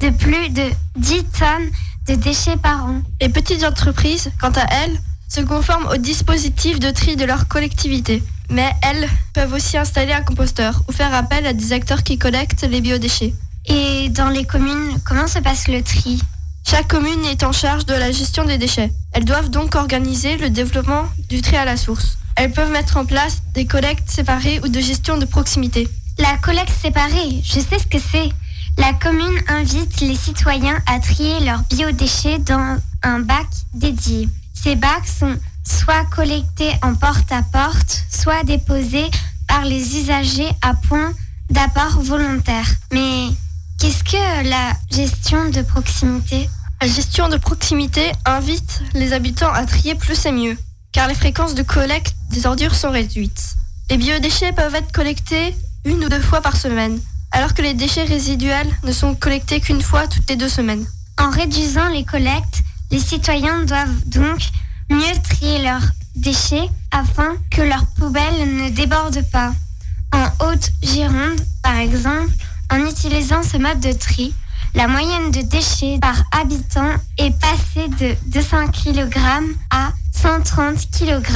de 0.00 0.10
plus 0.10 0.48
de 0.50 0.70
10 0.96 1.24
tonnes 1.38 1.70
de 2.06 2.14
déchets 2.14 2.56
par 2.56 2.86
an. 2.86 3.02
Les 3.20 3.28
petites 3.28 3.64
entreprises, 3.64 4.30
quant 4.40 4.52
à 4.52 4.66
elles, 4.82 5.00
se 5.28 5.40
conforment 5.40 5.88
au 5.88 5.96
dispositif 5.96 6.78
de 6.78 6.90
tri 6.90 7.16
de 7.16 7.24
leur 7.24 7.48
collectivité. 7.48 8.22
Mais 8.50 8.70
elles 8.82 9.08
peuvent 9.32 9.54
aussi 9.54 9.76
installer 9.76 10.12
un 10.12 10.22
composteur 10.22 10.82
ou 10.88 10.92
faire 10.92 11.14
appel 11.14 11.46
à 11.46 11.52
des 11.52 11.72
acteurs 11.72 12.04
qui 12.04 12.18
collectent 12.18 12.66
les 12.68 12.80
biodéchets. 12.80 13.34
Et 13.66 14.08
dans 14.10 14.28
les 14.28 14.44
communes, 14.44 14.98
comment 15.04 15.26
se 15.26 15.38
passe 15.38 15.66
le 15.68 15.82
tri? 15.82 16.20
Chaque 16.66 16.88
commune 16.88 17.24
est 17.26 17.44
en 17.44 17.52
charge 17.52 17.84
de 17.86 17.94
la 17.94 18.10
gestion 18.10 18.44
des 18.44 18.58
déchets. 18.58 18.90
Elles 19.12 19.24
doivent 19.24 19.50
donc 19.50 19.74
organiser 19.74 20.36
le 20.38 20.50
développement 20.50 21.04
du 21.28 21.42
tri 21.42 21.56
à 21.56 21.64
la 21.64 21.76
source. 21.76 22.18
Elles 22.36 22.52
peuvent 22.52 22.72
mettre 22.72 22.96
en 22.96 23.04
place 23.04 23.42
des 23.52 23.66
collectes 23.66 24.10
séparées 24.10 24.60
ou 24.64 24.68
de 24.68 24.80
gestion 24.80 25.18
de 25.18 25.24
proximité. 25.26 25.88
La 26.18 26.36
collecte 26.38 26.72
séparée, 26.80 27.42
je 27.44 27.60
sais 27.60 27.78
ce 27.78 27.86
que 27.86 27.98
c'est. 27.98 28.30
La 28.78 28.92
commune 28.94 29.40
invite 29.46 30.00
les 30.00 30.16
citoyens 30.16 30.80
à 30.86 30.98
trier 30.98 31.38
leurs 31.40 31.62
biodéchets 31.70 32.38
dans 32.38 32.78
un 33.02 33.20
bac 33.20 33.46
dédié. 33.74 34.28
Ces 34.54 34.74
bacs 34.74 35.06
sont 35.06 35.36
soit 35.64 36.04
collectés 36.10 36.72
en 36.82 36.94
porte-à-porte, 36.94 38.04
soit 38.10 38.42
déposés 38.42 39.10
par 39.46 39.64
les 39.64 39.98
usagers 39.98 40.50
à 40.62 40.74
point 40.74 41.12
d'apport 41.50 42.00
volontaire. 42.00 42.66
Mais 42.92 43.28
qu'est-ce 43.78 44.02
que 44.02 44.48
la 44.48 44.72
gestion 44.90 45.50
de 45.50 45.62
proximité? 45.62 46.48
La 46.80 46.88
gestion 46.88 47.28
de 47.28 47.36
proximité 47.36 48.12
invite 48.24 48.82
les 48.92 49.12
habitants 49.12 49.52
à 49.52 49.64
trier 49.64 49.94
plus 49.94 50.26
et 50.26 50.32
mieux, 50.32 50.58
car 50.92 51.08
les 51.08 51.14
fréquences 51.14 51.54
de 51.54 51.62
collecte 51.62 52.14
des 52.30 52.46
ordures 52.46 52.74
sont 52.74 52.90
réduites. 52.90 53.54
Les 53.90 53.96
biodéchets 53.96 54.52
peuvent 54.52 54.74
être 54.74 54.92
collectés 54.92 55.54
une 55.84 56.04
ou 56.04 56.08
deux 56.08 56.20
fois 56.20 56.42
par 56.42 56.56
semaine, 56.56 57.00
alors 57.32 57.54
que 57.54 57.62
les 57.62 57.74
déchets 57.74 58.04
résiduels 58.04 58.70
ne 58.82 58.92
sont 58.92 59.14
collectés 59.14 59.60
qu'une 59.60 59.82
fois 59.82 60.06
toutes 60.06 60.28
les 60.28 60.36
deux 60.36 60.48
semaines. 60.48 60.86
En 61.18 61.30
réduisant 61.30 61.88
les 61.88 62.04
collectes, 62.04 62.62
les 62.90 62.98
citoyens 62.98 63.64
doivent 63.64 64.04
donc 64.06 64.40
mieux 64.90 65.22
trier 65.22 65.62
leurs 65.62 65.88
déchets 66.16 66.68
afin 66.90 67.36
que 67.50 67.62
leurs 67.62 67.86
poubelles 67.96 68.56
ne 68.56 68.68
débordent 68.68 69.24
pas. 69.32 69.52
En 70.12 70.26
Haute-Gironde, 70.46 71.40
par 71.62 71.76
exemple, 71.76 72.32
en 72.70 72.86
utilisant 72.86 73.42
ce 73.42 73.56
mode 73.56 73.80
de 73.80 73.92
tri, 73.92 74.34
la 74.74 74.88
moyenne 74.88 75.30
de 75.30 75.40
déchets 75.42 75.98
par 76.00 76.24
habitant 76.32 76.90
est 77.18 77.32
passée 77.38 77.88
de 78.00 78.14
200 78.30 78.68
kg 78.68 79.16
à 79.70 79.92
130 80.12 80.90
kg. 80.90 81.26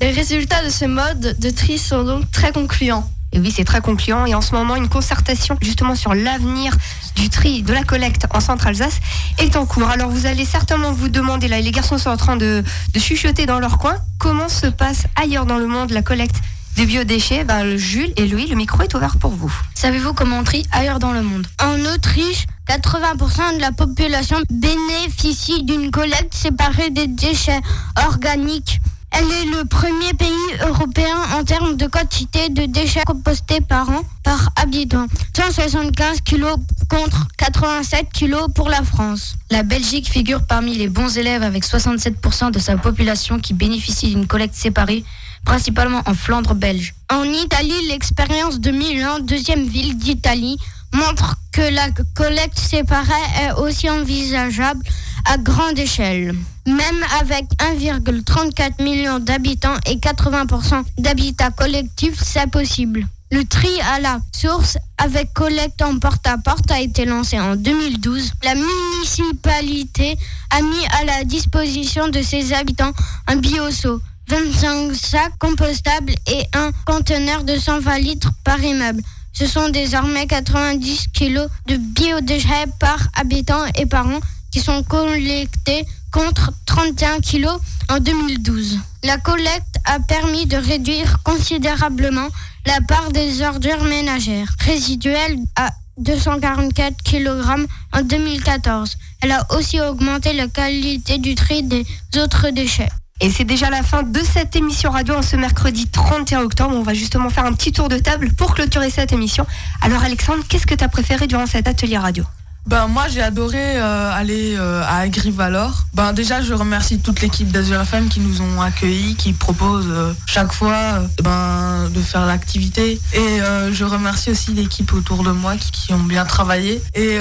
Les 0.00 0.10
résultats 0.10 0.64
de 0.64 0.70
ce 0.70 0.84
mode 0.84 1.36
de 1.38 1.50
tri 1.50 1.78
sont 1.78 2.04
donc 2.04 2.30
très 2.30 2.52
concluants. 2.52 3.08
Et 3.32 3.40
oui, 3.40 3.50
c'est 3.50 3.64
très 3.64 3.80
concluant. 3.80 4.26
Et 4.26 4.34
en 4.34 4.40
ce 4.40 4.54
moment, 4.54 4.76
une 4.76 4.88
concertation 4.88 5.56
justement 5.60 5.96
sur 5.96 6.14
l'avenir 6.14 6.76
du 7.16 7.28
tri, 7.28 7.62
de 7.62 7.72
la 7.72 7.82
collecte 7.82 8.26
en 8.30 8.38
Centre-Alsace 8.38 9.00
est 9.38 9.56
en 9.56 9.66
cours. 9.66 9.88
Alors 9.88 10.08
vous 10.08 10.26
allez 10.26 10.44
certainement 10.44 10.92
vous 10.92 11.08
demander, 11.08 11.48
là, 11.48 11.60
les 11.60 11.72
garçons 11.72 11.98
sont 11.98 12.10
en 12.10 12.16
train 12.16 12.36
de, 12.36 12.62
de 12.92 13.00
chuchoter 13.00 13.46
dans 13.46 13.58
leur 13.58 13.78
coin, 13.78 13.96
comment 14.18 14.48
se 14.48 14.68
passe 14.68 15.06
ailleurs 15.20 15.46
dans 15.46 15.58
le 15.58 15.66
monde 15.66 15.90
la 15.90 16.02
collecte 16.02 16.36
des 16.76 16.86
biodéchets 16.86 17.44
ben, 17.44 17.76
Jules 17.76 18.12
et 18.16 18.26
Louis, 18.26 18.46
le 18.46 18.56
micro 18.56 18.82
est 18.82 18.94
ouvert 18.94 19.16
pour 19.18 19.30
vous. 19.30 19.52
Savez-vous 19.74 20.12
comment 20.12 20.38
on 20.38 20.44
trie 20.44 20.66
ailleurs 20.72 20.98
dans 20.98 21.12
le 21.12 21.22
monde? 21.22 21.46
En 21.62 21.78
Autriche, 21.94 22.46
80% 22.68 23.56
de 23.56 23.60
la 23.60 23.72
population 23.72 24.38
bénéficie 24.50 25.62
d'une 25.64 25.90
collecte 25.90 26.34
séparée 26.34 26.90
des 26.90 27.06
déchets 27.06 27.60
organiques. 28.06 28.80
Elle 29.16 29.30
est 29.30 29.56
le 29.56 29.64
premier 29.64 30.12
pays 30.14 30.30
européen 30.66 31.16
en 31.38 31.44
termes 31.44 31.76
de 31.76 31.86
quantité 31.86 32.48
de 32.48 32.66
déchets 32.66 33.04
compostés 33.06 33.60
par 33.60 33.88
an 33.88 34.02
par 34.24 34.50
habitant. 34.56 35.06
175 35.36 36.20
kilos 36.22 36.56
contre 36.88 37.28
87 37.36 38.08
kilos 38.12 38.48
pour 38.52 38.68
la 38.68 38.82
France. 38.82 39.36
La 39.50 39.62
Belgique 39.62 40.10
figure 40.10 40.42
parmi 40.44 40.74
les 40.74 40.88
bons 40.88 41.16
élèves 41.16 41.44
avec 41.44 41.64
67% 41.64 42.50
de 42.50 42.58
sa 42.58 42.76
population 42.76 43.38
qui 43.38 43.54
bénéficie 43.54 44.08
d'une 44.08 44.26
collecte 44.26 44.56
séparée, 44.56 45.04
principalement 45.44 46.02
en 46.06 46.14
Flandre 46.14 46.54
belge. 46.54 46.94
En 47.10 47.24
Italie, 47.24 47.88
l'expérience 47.88 48.60
de 48.60 48.70
Milan, 48.70 49.18
deuxième 49.20 49.66
ville 49.66 49.96
d'Italie, 49.96 50.58
montre 50.92 51.36
que 51.52 51.62
la 51.74 51.90
collecte 52.14 52.58
séparée 52.58 53.12
est 53.42 53.52
aussi 53.52 53.90
envisageable 53.90 54.82
à 55.26 55.38
grande 55.38 55.78
échelle. 55.78 56.34
Même 56.66 57.04
avec 57.20 57.44
1,34 57.58 58.82
million 58.82 59.18
d'habitants 59.18 59.76
et 59.86 59.96
80% 59.96 60.82
d'habitats 60.98 61.50
collectifs, 61.50 62.20
c'est 62.22 62.50
possible. 62.50 63.06
Le 63.30 63.44
tri 63.44 63.80
à 63.92 64.00
la 64.00 64.20
source 64.32 64.78
avec 64.96 65.32
collecte 65.32 65.82
en 65.82 65.98
porte-à-porte 65.98 66.70
a 66.70 66.80
été 66.80 67.04
lancé 67.04 67.38
en 67.40 67.56
2012. 67.56 68.30
La 68.44 68.54
municipalité 68.54 70.16
a 70.50 70.62
mis 70.62 70.86
à 71.00 71.04
la 71.04 71.24
disposition 71.24 72.08
de 72.08 72.22
ses 72.22 72.52
habitants 72.52 72.92
un 73.26 73.36
bioseau, 73.36 74.00
25 74.28 74.94
sacs 74.94 75.38
compostables 75.38 76.14
et 76.26 76.44
un 76.54 76.70
conteneur 76.86 77.44
de 77.44 77.56
120 77.56 77.98
litres 77.98 78.30
par 78.44 78.62
immeuble. 78.62 79.02
Ce 79.32 79.46
sont 79.46 79.68
désormais 79.68 80.26
90 80.26 81.08
kilos 81.12 81.48
de 81.66 81.76
biodéchets 81.76 82.66
par 82.78 82.98
habitant 83.14 83.64
et 83.76 83.86
par 83.86 84.06
an 84.06 84.20
qui 84.50 84.60
sont 84.60 84.84
collectés 84.84 85.84
contre 86.12 86.52
31 86.66 87.18
kilos 87.20 87.58
en 87.90 87.98
2012. 87.98 88.78
La 89.02 89.18
collecte 89.18 89.76
a 89.84 89.98
permis 89.98 90.46
de 90.46 90.56
réduire 90.56 91.22
considérablement 91.24 92.28
la 92.66 92.80
part 92.86 93.10
des 93.10 93.42
ordures 93.42 93.82
ménagères 93.82 94.54
résiduelles 94.60 95.38
à 95.56 95.70
244 95.98 97.02
kg 97.02 97.66
en 97.92 98.02
2014. 98.02 98.96
Elle 99.20 99.32
a 99.32 99.46
aussi 99.56 99.80
augmenté 99.80 100.32
la 100.32 100.46
qualité 100.46 101.18
du 101.18 101.34
tri 101.34 101.62
des 101.62 101.84
autres 102.16 102.50
déchets. 102.50 102.90
Et 103.24 103.30
c'est 103.30 103.44
déjà 103.44 103.70
la 103.70 103.82
fin 103.82 104.02
de 104.02 104.20
cette 104.20 104.54
émission 104.54 104.90
radio 104.90 105.14
en 105.14 105.22
ce 105.22 105.36
mercredi 105.36 105.86
31 105.86 106.42
octobre. 106.42 106.74
On 106.76 106.82
va 106.82 106.92
justement 106.92 107.30
faire 107.30 107.46
un 107.46 107.54
petit 107.54 107.72
tour 107.72 107.88
de 107.88 107.96
table 107.96 108.30
pour 108.34 108.54
clôturer 108.54 108.90
cette 108.90 109.12
émission. 109.12 109.46
Alors 109.80 110.02
Alexandre, 110.02 110.44
qu'est-ce 110.46 110.66
que 110.66 110.74
tu 110.74 110.84
as 110.84 110.90
préféré 110.90 111.26
durant 111.26 111.46
cet 111.46 111.66
atelier 111.66 111.96
radio? 111.96 112.24
Ben 112.66 112.86
moi 112.86 113.04
j'ai 113.08 113.22
adoré 113.22 113.78
euh, 113.78 114.12
aller 114.12 114.56
euh, 114.58 114.82
à 114.82 114.98
Agrivalor. 114.98 115.84
Ben 115.94 116.12
déjà 116.12 116.42
je 116.42 116.52
remercie 116.52 116.98
toute 116.98 117.22
l'équipe 117.22 117.50
d'Azur 117.50 117.80
FM 117.80 118.10
qui 118.10 118.20
nous 118.20 118.42
ont 118.42 118.60
accueillis, 118.60 119.14
qui 119.16 119.32
propose 119.32 119.86
euh, 119.88 120.12
chaque 120.26 120.52
fois 120.52 120.98
ben 121.22 121.88
de 121.94 122.00
faire 122.00 122.26
l'activité. 122.26 123.00
Et 123.14 123.38
je 123.72 123.84
remercie 123.84 124.32
aussi 124.32 124.52
l'équipe 124.52 124.92
autour 124.92 125.24
de 125.24 125.30
moi 125.30 125.56
qui, 125.56 125.70
qui, 125.70 125.94
ont 125.94 126.02
bien 126.02 126.26
travaillé. 126.26 126.82
Et 126.94 127.20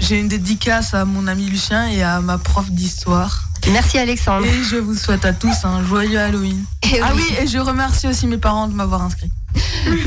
j'ai 0.00 0.18
une 0.18 0.28
dédicace 0.28 0.92
à 0.92 1.04
mon 1.04 1.28
ami 1.28 1.46
Lucien 1.46 1.86
et 1.86 2.02
à 2.02 2.20
ma 2.20 2.36
prof 2.36 2.68
d'histoire. 2.68 3.46
Merci 3.72 3.98
Alexandre. 3.98 4.46
Et 4.46 4.62
je 4.62 4.76
vous 4.76 4.94
souhaite 4.94 5.24
à 5.24 5.32
tous 5.32 5.64
un 5.64 5.84
joyeux 5.84 6.18
Halloween. 6.20 6.64
Et 6.82 7.00
ah 7.02 7.10
oui. 7.14 7.22
oui, 7.28 7.36
et 7.40 7.46
je 7.46 7.58
remercie 7.58 8.06
aussi 8.06 8.26
mes 8.26 8.38
parents 8.38 8.68
de 8.68 8.74
m'avoir 8.74 9.02
inscrit. 9.02 9.30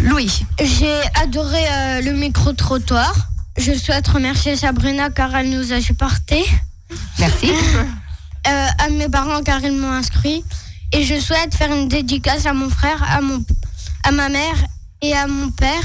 Louis. 0.04 0.46
J'ai 0.62 1.00
adoré 1.22 1.64
le 2.04 2.12
micro-trottoir. 2.14 3.14
Je 3.58 3.74
souhaite 3.74 4.08
remercier 4.08 4.56
Sabrina 4.56 5.10
car 5.10 5.36
elle 5.36 5.50
nous 5.50 5.74
a 5.74 5.82
supportés. 5.82 6.46
Merci. 7.20 7.52
Euh, 8.48 8.68
à 8.80 8.90
mes 8.90 9.10
parents 9.10 9.44
car 9.44 9.62
ils 9.62 9.74
m'ont 9.76 9.92
inscrit. 9.92 10.46
Et 10.94 11.04
je 11.04 11.20
souhaite 11.20 11.54
faire 11.54 11.72
une 11.74 11.90
dédicace 11.90 12.46
à 12.46 12.54
mon 12.54 12.70
frère, 12.70 13.04
à, 13.12 13.20
mon, 13.20 13.44
à 14.04 14.12
ma 14.12 14.30
mère 14.30 14.56
et 15.02 15.14
à 15.14 15.28
mon 15.28 15.52
père 15.52 15.84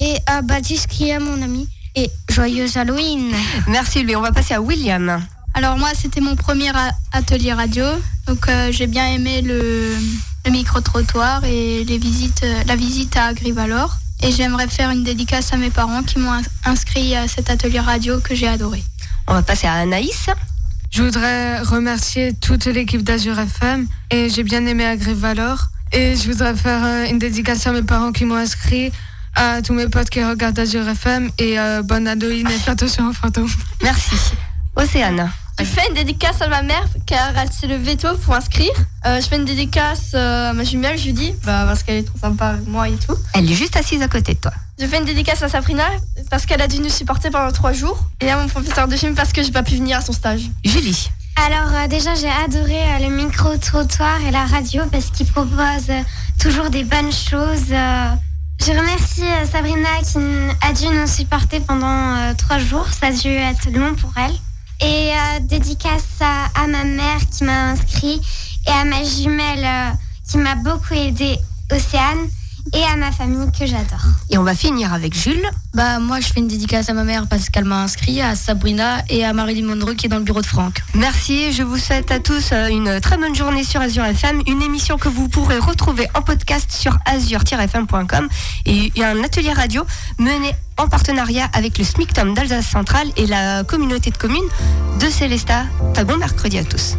et 0.00 0.16
à 0.26 0.40
Baptiste 0.40 0.86
qui 0.86 1.10
est 1.10 1.18
mon 1.18 1.42
ami. 1.42 1.68
Et 1.94 2.10
joyeux 2.30 2.66
Halloween. 2.74 3.32
Merci 3.68 4.02
lui. 4.02 4.16
On 4.16 4.22
va 4.22 4.32
passer 4.32 4.54
à 4.54 4.62
William. 4.62 5.22
Alors 5.60 5.76
moi 5.76 5.90
c'était 5.94 6.22
mon 6.22 6.36
premier 6.36 6.70
atelier 7.12 7.52
radio. 7.52 7.84
Donc 8.26 8.48
euh, 8.48 8.72
j'ai 8.72 8.86
bien 8.86 9.08
aimé 9.08 9.42
le, 9.42 9.94
le 10.46 10.50
micro-trottoir 10.50 11.44
et 11.44 11.84
les 11.84 11.98
visites, 11.98 12.44
euh, 12.44 12.62
la 12.66 12.76
visite 12.76 13.14
à 13.18 13.24
Agrivalor. 13.26 13.94
Et 14.22 14.32
j'aimerais 14.32 14.68
faire 14.68 14.88
une 14.88 15.04
dédicace 15.04 15.52
à 15.52 15.58
mes 15.58 15.68
parents 15.68 16.02
qui 16.02 16.18
m'ont 16.18 16.32
inscrit 16.64 17.14
à 17.14 17.28
cet 17.28 17.50
atelier 17.50 17.80
radio 17.80 18.20
que 18.20 18.34
j'ai 18.34 18.48
adoré. 18.48 18.82
On 19.28 19.34
va 19.34 19.42
passer 19.42 19.66
à 19.66 19.74
Anaïs. 19.74 20.30
Je 20.90 21.02
voudrais 21.02 21.60
remercier 21.60 22.32
toute 22.32 22.64
l'équipe 22.64 23.02
d'Azur 23.02 23.38
FM 23.38 23.86
et 24.10 24.30
j'ai 24.30 24.44
bien 24.44 24.64
aimé 24.64 24.86
Agrivalor. 24.86 25.66
Et 25.92 26.16
je 26.16 26.26
voudrais 26.30 26.56
faire 26.56 26.82
euh, 26.82 27.04
une 27.04 27.18
dédicace 27.18 27.66
à 27.66 27.72
mes 27.72 27.82
parents 27.82 28.12
qui 28.12 28.24
m'ont 28.24 28.36
inscrit, 28.36 28.92
à 29.34 29.60
tous 29.60 29.74
mes 29.74 29.88
potes 29.88 30.08
qui 30.08 30.24
regardent 30.24 30.58
Azur 30.58 30.88
FM 30.88 31.30
et 31.36 31.60
euh, 31.60 31.82
bonne 31.82 32.08
Halloween 32.08 32.46
et 32.46 32.58
faites 32.58 32.70
attention 32.70 33.10
aux 33.10 33.12
fantômes. 33.12 33.50
Merci. 33.82 34.16
Océane. 34.74 35.30
Je 35.60 35.64
fais 35.66 35.86
une 35.88 35.94
dédicace 35.94 36.40
à 36.40 36.48
ma 36.48 36.62
mère 36.62 36.84
car 37.06 37.36
elle 37.36 37.52
s'est 37.52 37.66
levée 37.66 37.96
tôt 37.96 38.16
pour 38.24 38.34
inscrire. 38.34 38.70
Euh, 39.06 39.20
je 39.20 39.26
fais 39.26 39.36
une 39.36 39.44
dédicace 39.44 40.14
à 40.14 40.52
ma 40.54 40.64
jumelle 40.64 40.96
Judy 40.98 41.34
bah, 41.44 41.64
parce 41.66 41.82
qu'elle 41.82 41.96
est 41.98 42.02
trop 42.04 42.18
sympa 42.18 42.46
avec 42.48 42.66
moi 42.66 42.88
et 42.88 42.96
tout. 42.96 43.14
Elle 43.34 43.50
est 43.50 43.54
juste 43.54 43.76
assise 43.76 44.00
à 44.00 44.08
côté 44.08 44.34
de 44.34 44.38
toi. 44.38 44.52
Je 44.80 44.86
fais 44.86 44.96
une 44.98 45.04
dédicace 45.04 45.42
à 45.42 45.48
Sabrina 45.50 45.84
parce 46.30 46.46
qu'elle 46.46 46.62
a 46.62 46.68
dû 46.68 46.78
nous 46.80 46.88
supporter 46.88 47.30
pendant 47.30 47.52
trois 47.52 47.72
jours 47.74 47.98
et 48.22 48.30
à 48.30 48.38
mon 48.40 48.48
professeur 48.48 48.88
de 48.88 48.96
chimie 48.96 49.14
parce 49.14 49.32
que 49.34 49.42
j'ai 49.42 49.52
pas 49.52 49.62
pu 49.62 49.74
venir 49.76 49.98
à 49.98 50.00
son 50.00 50.12
stage. 50.12 50.42
Julie. 50.64 51.10
Alors 51.36 51.72
euh, 51.74 51.86
déjà 51.88 52.14
j'ai 52.14 52.30
adoré 52.30 52.78
euh, 52.82 53.08
le 53.08 53.14
micro-trottoir 53.14 54.18
et 54.26 54.30
la 54.30 54.46
radio 54.46 54.82
parce 54.90 55.10
qu'ils 55.10 55.26
proposent 55.26 55.90
euh, 55.90 56.02
toujours 56.40 56.70
des 56.70 56.84
bonnes 56.84 57.12
choses. 57.12 57.70
Euh, 57.70 58.08
Je 58.62 58.70
remercie 58.72 59.22
euh, 59.24 59.44
Sabrina 59.50 59.88
qui 60.10 60.18
a 60.66 60.72
dû 60.72 60.86
nous 60.96 61.06
supporter 61.06 61.60
pendant 61.60 62.16
euh, 62.16 62.32
trois 62.34 62.58
jours. 62.58 62.86
Ça 62.88 63.08
a 63.08 63.12
dû 63.12 63.28
être 63.28 63.70
long 63.70 63.94
pour 63.94 64.12
elle. 64.16 64.32
Et 64.82 65.10
euh, 65.12 65.40
dédicace 65.40 66.04
à, 66.20 66.46
à 66.54 66.66
ma 66.66 66.84
mère 66.84 67.18
qui 67.30 67.44
m'a 67.44 67.70
inscrit 67.70 68.20
et 68.66 68.70
à 68.70 68.84
ma 68.84 69.04
jumelle 69.04 69.64
euh, 69.64 69.90
qui 70.28 70.38
m'a 70.38 70.54
beaucoup 70.54 70.94
aidé, 70.94 71.38
Océane, 71.70 72.28
et 72.74 72.82
à 72.84 72.96
ma 72.96 73.12
famille 73.12 73.50
que 73.52 73.66
j'adore. 73.66 74.04
Et 74.30 74.38
on 74.38 74.42
va 74.42 74.54
finir 74.54 74.92
avec 74.92 75.14
Jules. 75.14 75.48
Bah 75.74 75.98
moi 75.98 76.20
je 76.20 76.26
fais 76.26 76.40
une 76.40 76.48
dédicace 76.48 76.88
à 76.88 76.92
ma 76.92 77.04
mère 77.04 77.26
parce 77.28 77.48
qu'elle 77.48 77.64
m'a 77.64 77.82
inscrit, 77.82 78.20
à 78.20 78.34
Sabrina 78.34 79.02
et 79.08 79.24
à 79.24 79.32
Marilyn 79.32 79.66
Monroe 79.66 79.94
qui 79.94 80.06
est 80.06 80.08
dans 80.08 80.18
le 80.18 80.24
bureau 80.24 80.40
de 80.40 80.46
Franck. 80.46 80.82
Merci, 80.94 81.52
je 81.52 81.62
vous 81.62 81.78
souhaite 81.78 82.10
à 82.10 82.18
tous 82.18 82.50
euh, 82.52 82.68
une 82.68 83.00
très 83.00 83.16
bonne 83.16 83.34
journée 83.34 83.64
sur 83.64 83.80
Azure 83.80 84.04
FM, 84.04 84.42
une 84.46 84.62
émission 84.62 84.98
que 84.98 85.08
vous 85.08 85.28
pourrez 85.28 85.58
retrouver 85.58 86.08
en 86.14 86.22
podcast 86.22 86.70
sur 86.72 86.98
azure-fm.com 87.06 88.28
et 88.66 88.92
un 89.02 89.22
atelier 89.22 89.52
radio 89.52 89.84
mené 90.18 90.52
en 90.76 90.88
partenariat 90.88 91.48
avec 91.52 91.78
le 91.78 91.84
SMICTOM 91.84 92.34
d'Alsace 92.34 92.66
Centrale 92.66 93.08
et 93.16 93.26
la 93.26 93.64
communauté 93.64 94.10
de 94.10 94.16
communes 94.16 94.40
de 94.98 95.06
Célestat. 95.06 95.64
Très 95.94 96.04
bon 96.04 96.16
mercredi 96.16 96.58
à 96.58 96.64
tous. 96.64 96.96